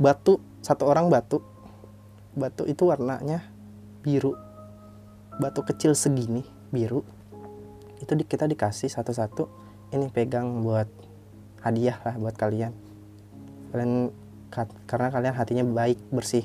[0.00, 1.38] batu satu orang batu.
[2.34, 3.46] Batu itu warnanya
[4.02, 4.34] biru.
[5.38, 6.42] Batu kecil segini
[6.74, 7.06] biru.
[8.02, 9.46] Itu di, kita dikasih satu-satu.
[9.94, 10.90] Ini pegang buat
[11.62, 12.74] hadiah lah buat kalian.
[13.70, 14.10] Kalian
[14.50, 16.42] ka- karena kalian hatinya baik bersih.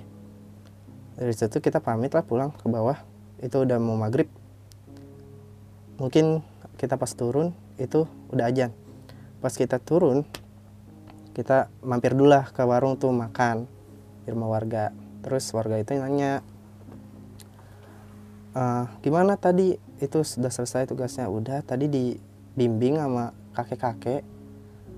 [1.17, 3.01] Dari situ kita pamit lah pulang ke bawah.
[3.41, 4.29] Itu udah mau maghrib
[5.99, 6.41] mungkin
[6.79, 8.71] kita pas turun itu udah ajan
[9.43, 10.23] pas kita turun
[11.39, 13.63] kita mampir dulu lah ke warung tuh makan
[14.27, 14.91] di rumah warga.
[15.23, 16.43] Terus warga itu nanya
[18.51, 19.79] "Eh, gimana tadi?
[20.03, 21.31] Itu sudah selesai tugasnya.
[21.31, 24.27] Udah tadi dibimbing sama kakek-kakek.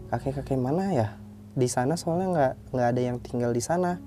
[0.09, 1.13] Kakek-kakek mana ya?
[1.53, 4.01] Di sana soalnya nggak nggak ada yang tinggal di sana.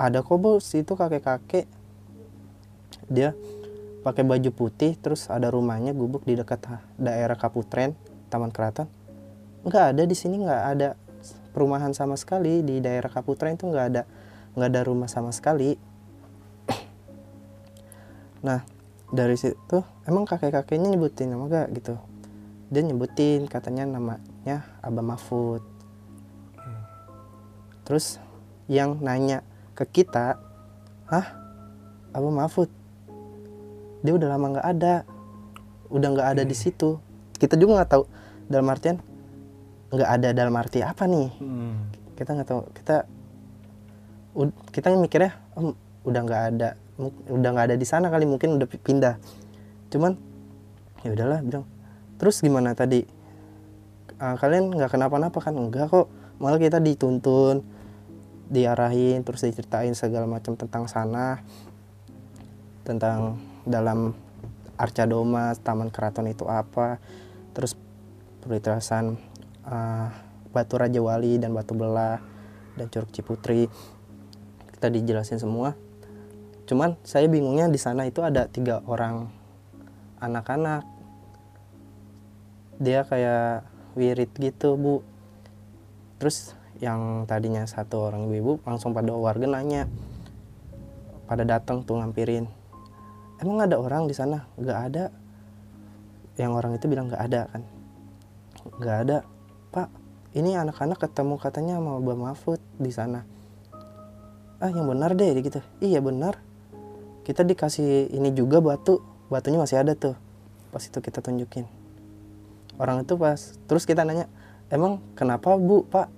[0.00, 1.68] Ada kok bos itu kakek-kakek.
[3.12, 3.36] Dia
[4.00, 6.64] pakai baju putih terus ada rumahnya gubuk di dekat
[6.96, 7.92] daerah Kaputren
[8.32, 8.88] Taman Keraton.
[9.60, 10.88] Nggak ada di sini nggak ada
[11.52, 12.64] perumahan sama sekali.
[12.64, 14.02] Di daerah Kaputren itu nggak ada
[14.56, 15.76] nggak ada rumah sama sekali.
[18.46, 18.64] Nah
[19.10, 21.98] dari situ emang kakek-kakeknya nyebutin nama gak gitu?
[22.70, 25.60] Dia nyebutin katanya namanya Abah Mahfud.
[27.84, 28.22] Terus
[28.70, 29.42] yang nanya
[29.74, 30.38] ke kita
[31.10, 31.26] hah?
[32.14, 32.79] Abah Mahfud
[34.00, 34.94] dia udah lama nggak ada.
[35.90, 36.96] Udah nggak ada di situ.
[37.34, 38.04] Kita juga nggak tahu
[38.46, 38.96] dalam artian
[39.90, 41.28] nggak ada dalam arti apa nih.
[41.38, 41.90] Hmm.
[42.14, 42.62] kita nggak tahu.
[42.76, 42.96] Kita
[44.70, 45.72] kita mikirnya "Em,
[46.04, 46.68] udah nggak ada.
[47.26, 49.16] Udah nggak ada di sana kali mungkin udah pi- pindah.
[49.88, 50.14] Cuman
[51.00, 51.64] ya udahlah bilang
[52.20, 53.02] terus gimana tadi?
[54.20, 55.56] "Ah, kalian nggak kenapa-napa kan?
[55.56, 56.06] Enggak kok.
[56.38, 57.64] Malah kita dituntun
[58.50, 61.38] diarahin terus diceritain segala macam tentang sana
[62.82, 64.16] tentang dalam
[64.80, 67.00] Arca Doma Taman Keraton itu apa.
[67.52, 67.76] Terus
[68.40, 69.20] perlintasan
[69.68, 70.08] uh,
[70.50, 72.20] Batu Raja Wali dan Batu Belah
[72.74, 73.68] dan Curug Ciputri.
[74.72, 75.76] Kita dijelasin semua.
[76.64, 79.28] Cuman saya bingungnya di sana itu ada tiga orang
[80.22, 80.86] anak-anak.
[82.80, 83.68] Dia kayak
[83.98, 85.04] wirid gitu bu.
[86.16, 89.84] Terus yang tadinya satu orang ibu langsung pada warga nanya
[91.28, 92.48] pada datang tuh ngampirin
[93.40, 94.44] emang ada orang di sana?
[94.60, 95.04] Nggak ada.
[96.36, 97.62] Yang orang itu bilang nggak ada kan.
[98.80, 99.18] Nggak ada.
[99.72, 99.88] Pak
[100.36, 103.24] ini anak-anak ketemu katanya sama Mbak Mahfud di sana.
[104.60, 105.60] Ah yang benar deh gitu.
[105.80, 106.38] Iya benar.
[107.24, 109.00] Kita dikasih ini juga batu.
[109.32, 110.14] Batunya masih ada tuh.
[110.70, 111.64] Pas itu kita tunjukin.
[112.76, 114.28] Orang itu pas terus kita nanya
[114.68, 116.08] emang kenapa bu pak?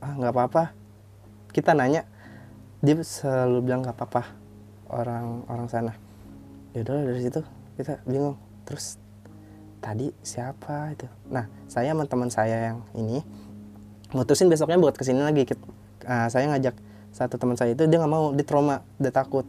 [0.00, 0.72] Ah nggak apa-apa.
[1.52, 2.08] Kita nanya
[2.82, 4.41] dia selalu bilang nggak apa-apa
[4.92, 5.92] orang orang sana.
[6.76, 7.40] Ya udah dari situ
[7.80, 8.36] kita bingung.
[8.68, 9.00] Terus
[9.80, 11.08] tadi siapa itu?
[11.32, 13.24] Nah saya sama teman saya yang ini
[14.12, 15.48] mutusin besoknya buat ke sini lagi.
[16.04, 16.76] Ah, saya ngajak
[17.12, 19.48] satu teman saya itu dia nggak mau dia trauma dia takut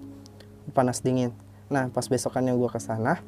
[0.72, 1.36] panas dingin.
[1.68, 3.20] Nah pas besokannya gua ke sana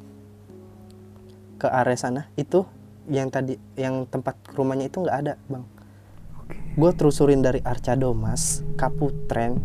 [1.56, 2.68] ke area sana itu
[3.08, 5.64] yang tadi yang tempat rumahnya itu nggak ada bang.
[6.76, 9.58] Gue terusurin dari Arca Domas Kaputren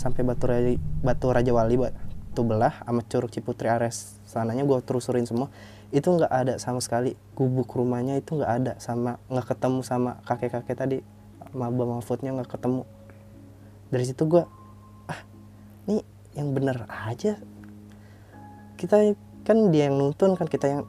[0.00, 0.72] sampai Batu Raja,
[1.04, 4.16] Batu Raja Wali Batu belah sama curug Ciputri Ares.
[4.24, 5.52] Sananya gue terusurin semua.
[5.92, 7.12] Itu nggak ada sama sekali.
[7.36, 10.98] Gubuk rumahnya itu nggak ada sama nggak ketemu sama kakek kakek tadi.
[11.52, 12.88] Sama Abah Mahfudnya nggak ketemu.
[13.92, 14.42] Dari situ gue
[15.10, 15.20] ah
[15.84, 16.00] ini
[16.32, 17.36] yang bener aja.
[18.80, 18.96] Kita
[19.44, 20.82] kan dia yang nuntun kan kita yang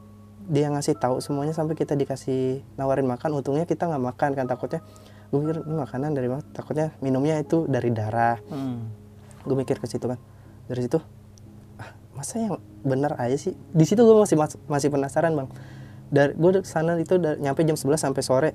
[0.48, 3.42] dia yang ngasih tahu semuanya sampai kita dikasih nawarin makan.
[3.42, 4.80] Untungnya kita nggak makan kan takutnya.
[5.28, 6.44] Gue mikir ini makanan dari mana?
[6.54, 8.38] Takutnya minumnya itu dari darah.
[8.46, 9.01] Hmm.
[9.42, 10.18] Gue mikir ke situ kan
[10.70, 11.02] dari situ
[11.78, 13.54] ah masa yang bener aja sih?
[13.74, 15.48] Di situ gue masih mas- masih penasaran bang.
[16.12, 18.50] Dari gue ke sana itu da- nyampe jam 11 sampai sore.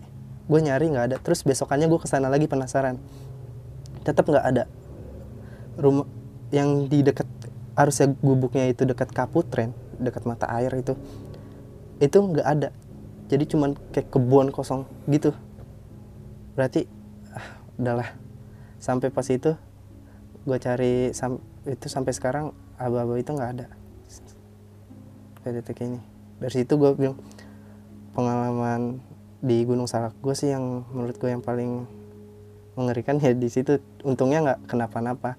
[0.48, 1.18] Gue nyari nggak ada.
[1.20, 3.00] Terus besokannya gue ke sana lagi penasaran.
[4.04, 4.64] Tetap nggak ada.
[5.80, 6.08] Rumah
[6.52, 7.28] yang di dekat
[7.76, 10.94] harusnya gubuknya itu dekat kaputren dekat mata air itu
[11.98, 12.70] itu nggak ada.
[13.28, 15.34] Jadi cuman kayak kebun kosong gitu.
[16.56, 16.88] Berarti
[17.34, 18.10] ah, udahlah.
[18.78, 19.58] Sampai pas itu
[20.48, 23.68] gue cari sam- itu sampai sekarang aba-aba itu nggak ada.
[25.44, 26.00] Kayak detik ini.
[26.40, 27.20] Dari situ gue bilang
[28.16, 29.04] pengalaman
[29.44, 31.84] di Gunung Salak gue sih yang menurut gue yang paling
[32.80, 33.84] mengerikan ya di situ.
[34.08, 35.36] Untungnya nggak kenapa-napa.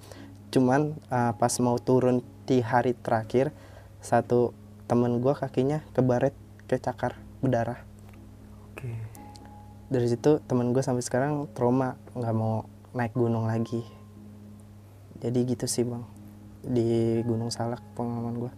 [0.52, 3.48] Cuman uh, pas mau turun di hari terakhir
[4.04, 4.52] satu
[4.84, 6.36] temen gue kakinya kebaret
[6.68, 7.80] ke cakar berdarah.
[8.72, 8.92] Oke.
[9.88, 13.80] dari situ temen gue sampai sekarang trauma nggak mau naik gunung lagi
[15.18, 16.04] jadi gitu sih bang.
[16.62, 18.52] Di Gunung Salak pengalaman gue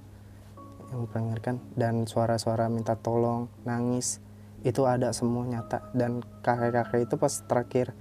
[0.91, 4.19] yang mengerikan dan suara-suara minta tolong nangis
[4.67, 5.89] itu ada semua nyata.
[5.97, 7.95] Dan kakek-kakek itu pas terakhir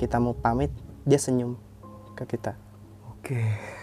[0.00, 0.72] kita mau pamit
[1.06, 1.54] dia senyum
[2.18, 2.58] ke kita.
[3.12, 3.75] Oke.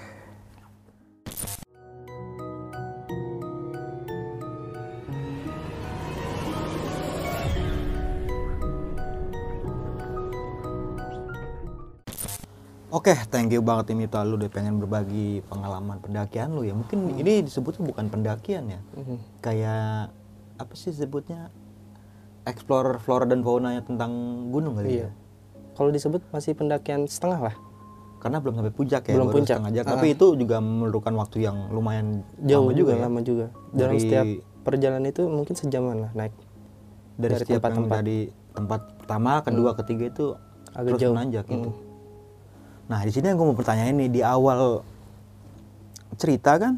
[12.94, 16.78] Oke, thank you banget ini Mita lu udah pengen berbagi pengalaman pendakian lu ya.
[16.78, 18.80] Mungkin ini disebutnya bukan pendakian ya.
[19.42, 20.14] Kayak
[20.56, 21.50] apa sih sebutnya?
[22.46, 24.12] Explorer flora dan faunanya tentang
[24.52, 25.08] gunung kali Iya.
[25.08, 25.12] ya.
[25.74, 27.56] kalau disebut masih pendakian setengah lah
[28.22, 29.56] Karena belum sampai puncak ya, Belum baru puncak.
[29.58, 29.84] setengah jam.
[29.84, 29.90] Ah.
[29.90, 33.02] Tapi itu juga memerlukan waktu yang lumayan jauh lama juga, ya.
[33.02, 34.26] lama juga dalam Dari- setiap
[34.62, 36.32] perjalanan itu mungkin sejaman lah naik
[37.12, 37.98] dari, dari setiap yang tempat-tempat.
[37.98, 38.20] dari
[38.54, 40.26] tempat pertama, kedua, ketiga itu
[40.70, 41.12] Agak terus jauh.
[41.12, 41.70] menanjak gitu.
[42.94, 42.96] Mm.
[42.96, 44.86] Nah di sini yang gue mau pertanyaan nih di awal
[46.14, 46.78] cerita kan,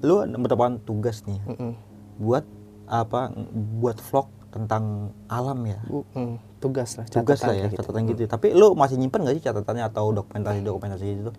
[0.00, 1.72] lu mendapatkan tugas nih ya, Mm-mm.
[2.16, 2.44] buat
[2.84, 3.28] apa?
[3.76, 5.76] Buat vlog tentang alam ya.
[5.84, 7.78] Mm, tugas lah Tugas lah catatan ya, gitu.
[7.78, 8.20] catatan gitu.
[8.24, 11.32] Tapi lu masih nyimpen gak sih catatannya atau dokumentasi-dokumentasi itu?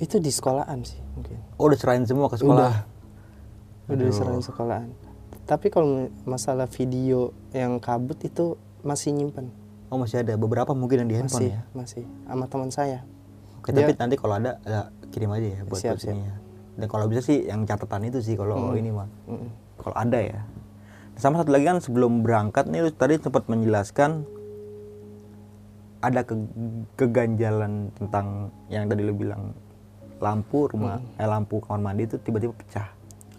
[0.00, 2.72] itu di sekolahan sih mungkin Oh udah serahin semua ke sekolah.
[3.84, 4.88] udah diserahin sekolahan
[5.44, 9.52] tapi kalau masalah video yang kabut itu masih nyimpen
[9.92, 11.60] Oh masih ada beberapa mungkin yang di handphone masih ya.
[11.76, 13.04] masih sama teman saya
[13.60, 16.34] Oke, Dia- tapi nanti kalau ada ya, kirim aja ya buat Siap, buat sini ya.
[16.74, 19.04] Dan kalau bisa sih yang catatan itu sih kalau ini mah.
[19.26, 19.48] Mm-mm.
[19.76, 20.40] Kalau ada ya.
[21.14, 24.24] Sama satu lagi kan sebelum berangkat nih lu tadi sempat menjelaskan
[26.00, 26.56] ada ke-
[26.96, 29.52] keganjalan tentang yang tadi lu bilang
[30.16, 32.88] lampu rumah eh lampu kamar mandi itu tiba-tiba pecah.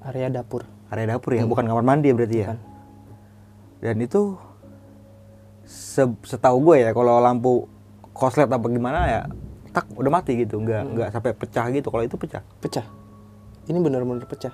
[0.01, 2.47] area dapur Area dapur ya, bukan kamar mandi ya berarti ya.
[2.47, 2.59] Bukan.
[3.81, 4.21] Dan itu
[5.63, 7.65] se- setahu gue ya kalau lampu
[8.11, 9.21] koslet apa gimana ya
[9.71, 11.87] tak udah mati gitu, nggak nggak sampai pecah gitu.
[11.87, 12.43] Kalau itu pecah.
[12.57, 12.85] pecah
[13.63, 14.51] ini benar-benar pecah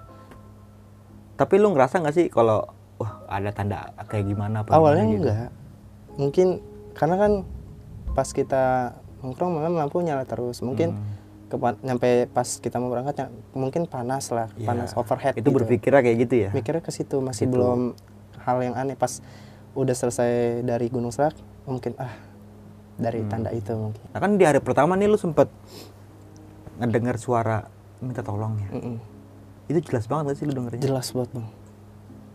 [1.34, 5.22] Tapi lu ngerasa nggak sih kalau wah ada tanda kayak gimana apa awalnya gitu?
[5.24, 5.50] enggak
[6.18, 6.48] mungkin
[6.92, 7.32] karena kan
[8.12, 8.64] pas kita
[9.18, 11.06] nongkrong malam lampu nyala terus mungkin Hmm.
[11.48, 14.66] kepa- nyampe pas kita mau berangkat ya, mungkin panas lah Iya.
[14.66, 15.56] panas overhead Itu gitu.
[15.56, 16.50] berpikirnya kayak gitu ya.
[16.52, 17.54] mikirnya ke situ masih Gitu.
[17.54, 17.94] belum
[18.40, 19.22] hal yang aneh pas
[19.72, 22.12] udah selesai dari Gunung Salak mungkin ah
[22.98, 23.30] dari Hmm.
[23.30, 25.48] tanda itu mungkin Nah kan di hari pertama nih lu sempet
[26.78, 27.66] ngedengar suara
[27.98, 28.70] minta tolong ya.
[28.72, 28.98] Mm-mm.
[29.68, 30.82] Itu jelas banget gak sih lu dengernya?
[30.82, 31.48] jelas buat bang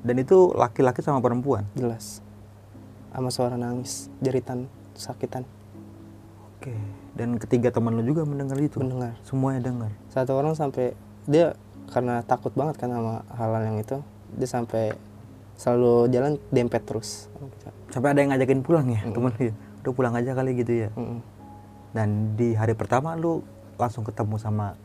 [0.02, 1.62] Dan itu laki-laki sama perempuan.
[1.72, 2.18] jelas
[3.08, 5.44] sama suara nangis jeritan sakitan
[6.56, 6.72] Oke.
[7.12, 8.78] Dan ketiga teman lu juga mendengar itu.
[8.78, 9.90] mendengar Semuanya dengar.
[10.08, 10.94] satu orang sampai
[11.24, 11.52] dia
[11.88, 13.98] karena takut banget kan sama hal-hal yang itu
[14.32, 14.94] dia sampai
[15.54, 17.28] selalu jalan dempet terus
[17.88, 19.52] Sampai ada yang ngajakin pulang ya, temen lu.
[19.82, 19.84] Ya?
[19.84, 20.88] Udah pulang aja kali gitu ya.
[20.92, 21.18] Mm-mm.
[21.90, 23.42] Dan di hari pertama lu
[23.74, 24.78] langsung ketemu sama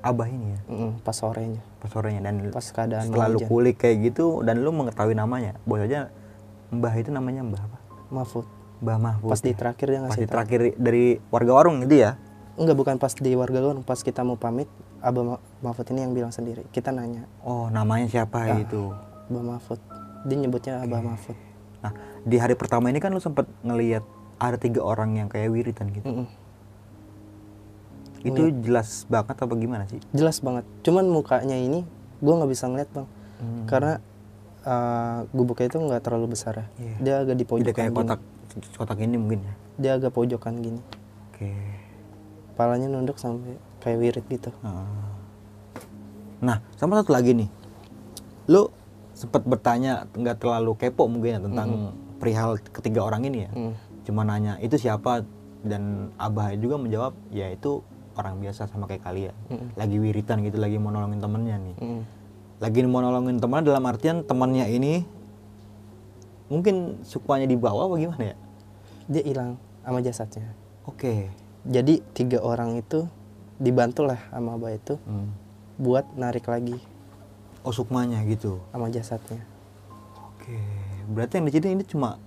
[0.00, 4.04] abah ini ya, Mm-mm, pas sorenya pas sorenya dan pas keadaan setelah lu kulik kayak
[4.04, 6.12] gitu dan lu mengetahui namanya, bos aja
[6.68, 7.78] Mbah itu namanya Mbah apa?
[8.10, 8.44] Mahfud
[8.80, 9.30] Mbah Mahfud.
[9.30, 9.46] pas ya?
[9.46, 10.34] di terakhir dia Pas ngasih di tahu.
[10.34, 12.20] terakhir dari warga warung itu ya.
[12.54, 14.68] enggak bukan pas di warga luar pas kita mau pamit
[15.00, 18.60] Abah Ma- Mahfud ini yang bilang sendiri kita nanya Oh, namanya siapa Ah.
[18.60, 18.92] itu?
[19.26, 19.80] Abah Mahfud
[20.22, 21.36] dia nyebutnya Abah Mahfud
[21.80, 24.04] Nah, di hari pertama ini kan lu sempat ngelihat
[24.36, 26.04] ada tiga orang yang kayak wiritan gitu.
[26.04, 26.26] Mm-mm.
[28.24, 30.00] Itu jelas banget apa gimana sih?
[30.10, 31.84] jelas banget cuman mukanya ini
[32.18, 33.04] gue nggak bisa ngeliat bang
[33.66, 34.00] karena
[34.64, 36.96] uh, gubuknya itu nggak terlalu besar ya Iya.
[36.98, 37.98] dia agak di pojokan kayak gini.
[38.00, 38.20] kotak
[38.74, 39.54] kotak ini mungkin ya.
[39.76, 40.80] dia agak pojokan gini
[41.28, 41.52] Oke.
[42.54, 44.88] palanya nunduk sampai kayak wirid gitu Ah.
[46.40, 47.48] Nah, sama satu lagi nih.
[48.46, 48.68] Lu
[49.12, 51.68] sempat bertanya nggak terlalu kepo mungkin ya tentang
[52.16, 53.50] perihal ketiga orang ini ya.
[53.52, 53.72] Mm.
[54.04, 55.24] Cuma nanya itu siapa
[55.60, 57.80] dan Abah juga menjawab ya itu
[58.14, 59.34] orang biasa sama kayak kalian.
[59.74, 61.76] Lagi wiritan gitu, lagi mau nolongin temennya nih.
[61.76, 62.02] Mm.
[62.60, 65.02] Lagi mau nolongin temennya dalam artian temannya ini
[66.46, 68.36] mungkin sukmanya di bawah apa gimana ya?
[69.04, 70.48] dia hilang sama jasadnya
[70.84, 71.28] Oke.
[71.64, 73.04] jadi tiga orang itu
[73.56, 75.32] dibantu lah sama abah itu Hmm.
[75.76, 76.80] buat narik lagi
[77.64, 78.60] Oh sukmanya gitu.
[78.70, 79.40] sama jasadnya
[80.30, 80.60] Oke.
[81.06, 82.20] Berarti yang di sini ini cuma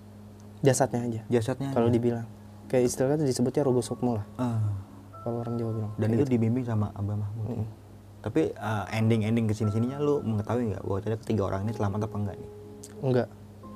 [0.60, 1.70] jasadnya aja jasadnya.
[1.72, 2.26] kalau dibilang
[2.66, 4.60] kayak istilahnya disebutnya rogo sukmo lah Ah.
[5.22, 6.32] kalau orang Jawa bilang dan itu gitu.
[6.34, 7.68] dibimbing sama Abah Mahmud.
[8.18, 8.52] Tapi
[8.92, 12.16] ending ending ke sini sininya lu mengetahui nggak bahwa ternyata ketiga orang ini selamat apa
[12.18, 12.50] enggak nih?
[13.00, 13.28] enggak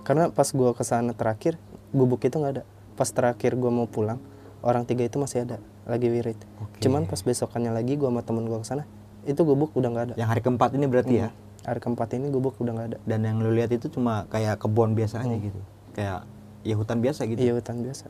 [0.01, 1.55] karena pas gua ke sana terakhir
[1.91, 2.63] gubuk itu nggak ada
[2.93, 4.17] pas terakhir gua mau pulang
[4.59, 6.79] orang tiga itu masih ada lagi wirid Oke.
[6.79, 8.83] cuman pas besokannya lagi gua sama temen gua ke sana
[9.23, 11.29] itu gubuk udah nggak ada Yang hari keempat ini berarti ya?
[11.61, 14.91] hari keempat ini gubuk udah nggak ada Dan yang lu lihat itu cuma kayak kebun
[14.91, 15.61] biasa aja gitu,
[15.93, 16.25] kayak
[16.61, 17.39] ya hutan biasa gitu.
[17.39, 18.07] iya hutan biasa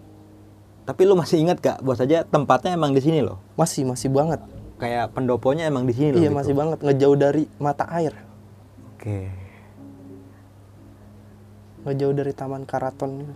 [0.82, 3.38] Tapi lu masih ingat gak bahwa saja tempatnya emang di sini loh?
[3.54, 4.42] masih masih banget
[4.76, 6.18] Kayak pendoponya emang di sini loh.
[6.18, 6.36] iya gitu.
[6.36, 8.14] masih banget ngejauh dari mata air
[8.92, 9.30] Oke.
[11.82, 13.34] ngejauh dari taman karaton.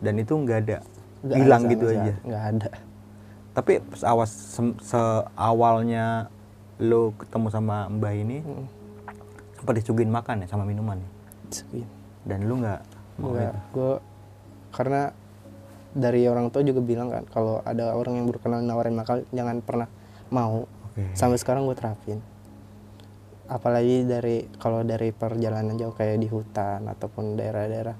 [0.00, 0.78] Dan itu nggak ada,
[1.26, 2.12] hilang gitu aja.
[2.18, 2.70] nggak ada
[3.52, 6.26] Tapi pas awas sem- seawalnya
[6.76, 8.66] lu ketemu sama Mbah ini, Mm.
[9.54, 11.08] sempat disuguhin makan ya sama minuman ya?
[11.46, 11.88] Disuguhin.
[12.24, 12.80] Dan lu nggak
[13.14, 13.30] mau
[13.70, 13.94] gue
[14.74, 15.14] karena
[15.90, 19.86] dari orang tua juga bilang kan kalau ada orang yang berkenan nawarin makan jangan pernah
[20.28, 20.66] mau.
[20.90, 21.14] Oke.
[21.14, 22.18] Sampai sekarang gue terapin.
[23.44, 27.92] Apalagi dari kalau dari perjalanan jauh kayak di hutan ataupun daerah-daerah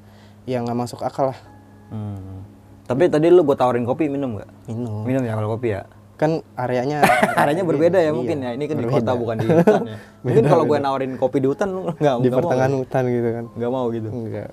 [0.44, 1.40] yang nggak masuk akal lah
[1.84, 2.42] Hmm.
[2.82, 4.50] Tapi tadi lu gue tawarin kopi minum nggak?
[4.66, 5.04] minum.
[5.04, 5.84] Minum ya kalau kopi ya.
[6.14, 7.04] Kan areanya
[7.38, 8.50] Areanya berbeda ya Iya, mungkin ya.
[8.50, 9.04] Ini kan di berbeda.
[9.04, 9.96] kota bukan di hutan ya.
[10.24, 12.36] Mungkin kalau gue nawarin kopi di hutan lu nggak di mau.
[12.40, 12.78] pertengahan ya?
[12.80, 13.44] hutan gitu kan.
[13.52, 14.08] Nggak mau gitu.
[14.10, 14.50] Enggak.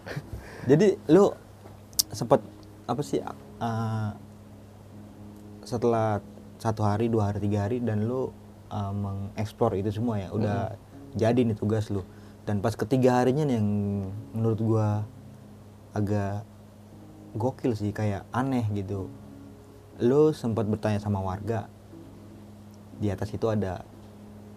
[0.68, 1.24] Jadi lu
[2.12, 2.40] sempat
[2.88, 4.12] apa sih uh,
[5.64, 6.20] setelah
[6.62, 8.30] satu hari, dua hari, tiga hari dan lu
[8.70, 10.30] uh, mengeksplor itu semua ya.
[10.30, 10.76] Udah
[11.18, 12.06] jadi nih tugas lu.
[12.46, 13.70] Dan pas ketiga harinya nih yang
[14.34, 14.88] menurut gua
[15.94, 16.44] agak
[17.38, 19.08] gokil sih kayak aneh gitu.
[20.02, 21.70] Lu sempat bertanya sama warga
[23.02, 23.82] di atas itu ada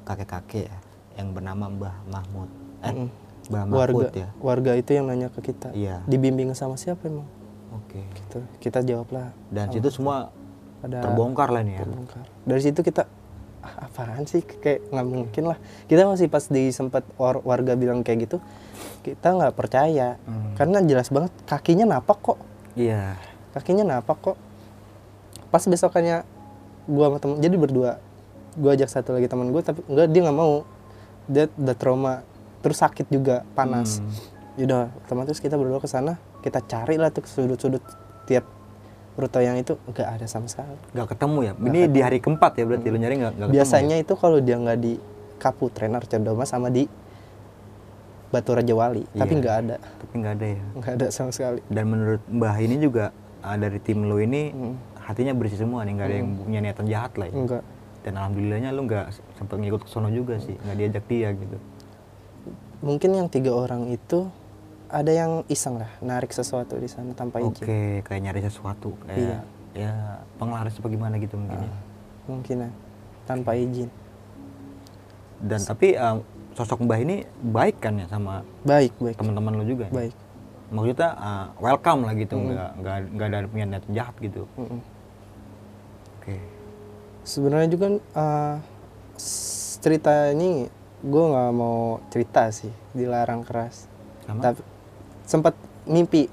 [0.04, 0.78] kakek-kakek ya
[1.16, 2.50] yang bernama Mbah Mahmud.
[2.84, 3.08] Eh, Mm.
[3.44, 4.28] Mbah Warga Mahmud ya.
[4.40, 5.68] warga itu yang nanya ke kita.
[5.76, 6.00] Iya.
[6.08, 7.28] Dibimbing sama siapa emang?
[7.74, 8.00] Oke.
[8.06, 8.38] Gitu.
[8.60, 10.30] Kita jawab lah Dan situ semua
[10.80, 11.80] ada terbongkar lah nih ya.
[11.82, 12.24] terbongkar.
[12.44, 13.02] Dari situ kita
[13.60, 15.58] ah, apaan sih kayak nggak mungkin lah.
[15.84, 18.36] Kita masih pas di sempat war- warga bilang kayak gitu,
[19.00, 20.52] kita nggak percaya Hmm.
[20.54, 22.38] karena jelas banget kakinya napak kok,
[22.74, 23.16] Iya.
[23.52, 24.36] kakinya napak kok.
[25.48, 26.26] Pas besokannya
[26.84, 27.90] gua sama temen, jadi berdua,
[28.54, 30.68] gua ajak satu lagi teman gue tapi enggak dia nggak mau,
[31.24, 32.14] dia udah trauma,
[32.60, 33.98] terus sakit juga panas.
[33.98, 34.12] Hmm.
[34.54, 37.80] Yaudah, otomatis kita berdua ke sana, kita cari lah tuh sudut-sudut
[38.28, 38.44] tiap
[39.16, 40.76] rute yang itu nggak ada sama sekali.
[40.92, 41.52] Gak ketemu ya.
[41.56, 43.50] Ini di hari keempat ya berarti lu nyari gak, ketemu.
[43.56, 44.92] Biasanya itu kalau dia nggak di
[45.40, 46.84] Kaputren Arcandoma sama di
[48.28, 49.40] Batu Raja Wali, tapi Iya.
[49.40, 49.88] nggak ada, ya?
[50.02, 50.62] Tapi nggak ada ya.
[50.74, 51.60] nggak ada sama sekali.
[51.70, 54.74] Dan menurut Mbah ini juga ah, dari tim lu ini Hmm.
[54.98, 57.34] hatinya bersih semua nih, nggak ada yang punya niatan jahat lah ya.
[57.38, 57.62] Enggak.
[58.02, 59.06] Dan alhamdulillahnya lu nggak
[59.38, 61.56] sempat ngikut ke sono juga sih, nggak diajak dia gitu.
[62.82, 64.26] Mungkin yang tiga orang itu
[64.94, 67.66] ada yang iseng lah, narik sesuatu di sana tanpa Oke, izin.
[68.00, 69.38] kayak nyari sesuatu, kayak Iya.
[69.74, 69.92] ya
[70.36, 71.70] penglaris apa gimana gitu mungkin ya.
[72.24, 72.70] Mungkin ya,
[73.24, 73.90] tanpa izin.
[75.42, 76.22] Dan tapi ah,
[76.54, 79.90] sosok Mbah ini baik kan ya sama Baik, baik, teman-teman lu juga.
[79.90, 79.92] ya?
[79.92, 80.14] baik.
[80.70, 84.46] Maksudnya ah, welcome lah gitu, nggak nggak nggak ada punya niatan jahat gitu.
[84.54, 84.80] Mm-mm.
[86.16, 86.36] Oke.
[87.22, 88.56] Sebenarnya juga uh,
[89.14, 90.70] s- cerita ini
[91.02, 93.90] gue nggak mau cerita sih, dilarang keras.
[94.24, 94.40] Sama?
[94.40, 94.60] Tapi
[95.24, 95.54] sempat
[95.84, 96.28] mimpi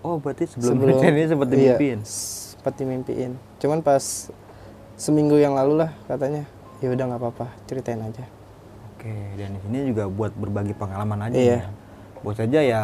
[0.00, 1.98] Oh berarti sebelum, kejadian ini sempat iya, dimimpiin?
[2.02, 3.32] sempat dimimpiin.
[3.60, 4.32] Cuman pas
[4.96, 6.48] seminggu yang lalu lah katanya,
[6.80, 8.24] ya udah nggak apa-apa, ceritain aja.
[8.90, 11.58] Oke, dan di sini juga buat berbagi pengalaman aja Iya.
[11.58, 11.62] ya.
[12.20, 12.82] Buat saja ya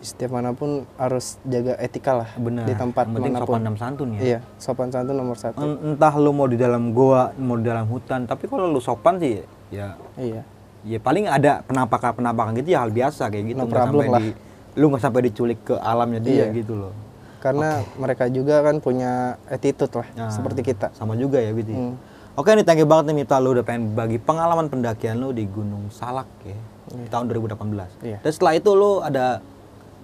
[0.00, 2.64] Setiap mana pun harus jaga etika lah benar.
[2.64, 3.50] di tempat Yang penting mana pun.
[3.50, 4.20] sopan dan santun ya.
[4.22, 5.58] Iya, sopan santun nomor satu.
[5.58, 9.18] En- Entah lu mau di dalam goa, mau di dalam hutan, tapi kalau lu sopan
[9.18, 10.40] sih ya Iya,
[10.82, 13.60] ya paling ada penampakan-penampakan gitu ya hal biasa kayak gitu.
[13.60, 14.20] Nggak sampai lah.
[14.20, 14.28] di,
[14.74, 16.56] lu nggak sampai diculik ke alamnya dia Iya.
[16.56, 16.94] gitu loh.
[17.40, 19.12] karena mereka juga kan punya
[19.48, 21.72] attitude lah Nah, seperti kita Sama juga ya Biti.
[21.72, 21.96] Hmm.
[22.36, 25.44] Oke nih thank you banget nih Mita lu udah pengen bagi pengalaman pendakian lu di
[25.44, 26.52] Gunung Salak ya
[26.86, 28.04] di tahun 2018.
[28.04, 28.18] Iya.
[28.20, 29.40] Dan setelah itu lu ada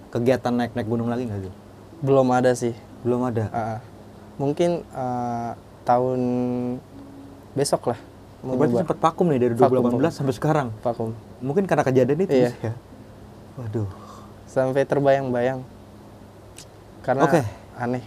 [0.08, 1.52] kegiatan naik-naik gunung lagi nggak sih?
[1.98, 3.44] belum ada sih Belum ada.
[3.48, 3.78] Ah.
[4.36, 5.50] mungkin eh,
[5.84, 6.20] tahun
[7.52, 8.00] besok lah
[8.46, 10.68] Mau berarti sempat vakum nih dari Vakum, 2018 sampai sekarang.
[10.80, 11.10] vakum
[11.42, 12.50] Mungkin karena kejadian itu Iya.
[12.62, 12.72] ya.
[13.58, 13.88] Waduh.
[14.46, 15.60] sampai terbayang-bayang
[17.02, 17.42] karena Oke.
[17.76, 18.00] aneh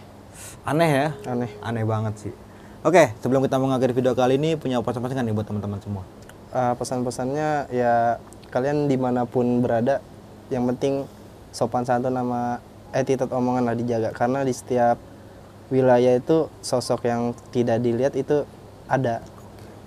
[0.64, 1.08] Aneh ya.
[1.24, 2.32] aneh Aneh banget sih.
[2.80, 6.02] Oke, sebelum kita mengakhiri video kali ini punya pesan-pesan nggak nih buat teman-teman semua?
[6.50, 8.16] Eh, pesan-pesannya ya
[8.48, 10.02] kalian di mana pun berada
[10.48, 11.06] yang penting
[11.52, 12.58] sopan santun sama
[12.90, 14.98] attitude omongan lah dijaga karena di setiap
[15.70, 18.42] wilayah itu sosok yang tidak dilihat itu
[18.90, 19.22] ada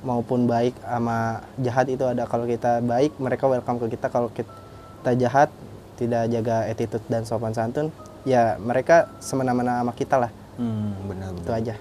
[0.03, 2.27] maupun baik sama jahat itu ada.
[2.27, 4.07] Kalau kita baik mereka welcome ke kita.
[4.11, 5.49] Kalau kita jahat
[5.95, 7.89] tidak jaga attitude dan sopan santun
[8.27, 10.31] ya mereka semena-mena sama kita lah.
[10.59, 11.75] Hmm, benar itu aja.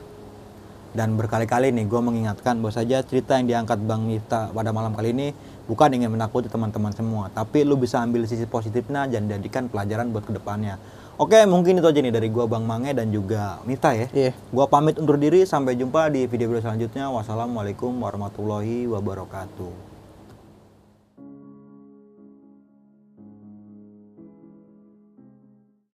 [0.93, 5.17] Dan berkali-kali nih gue mengingatkan bahwa saja cerita yang diangkat Bang Miftah pada malam kali
[5.17, 5.33] ini
[5.65, 10.29] bukan ingin menakuti teman-teman semua, tapi lu bisa ambil sisi positifnya dan jadikan pelajaran buat
[10.29, 10.77] ke depannya.
[11.21, 14.07] Oke, mungkin itu aja nih dari gua Bang Mange dan juga Miftah ya.
[14.17, 17.13] iya Gua pamit undur diri, sampai jumpa di video-video selanjutnya.
[17.13, 19.92] Wassalamualaikum warahmatullahi wabarakatuh.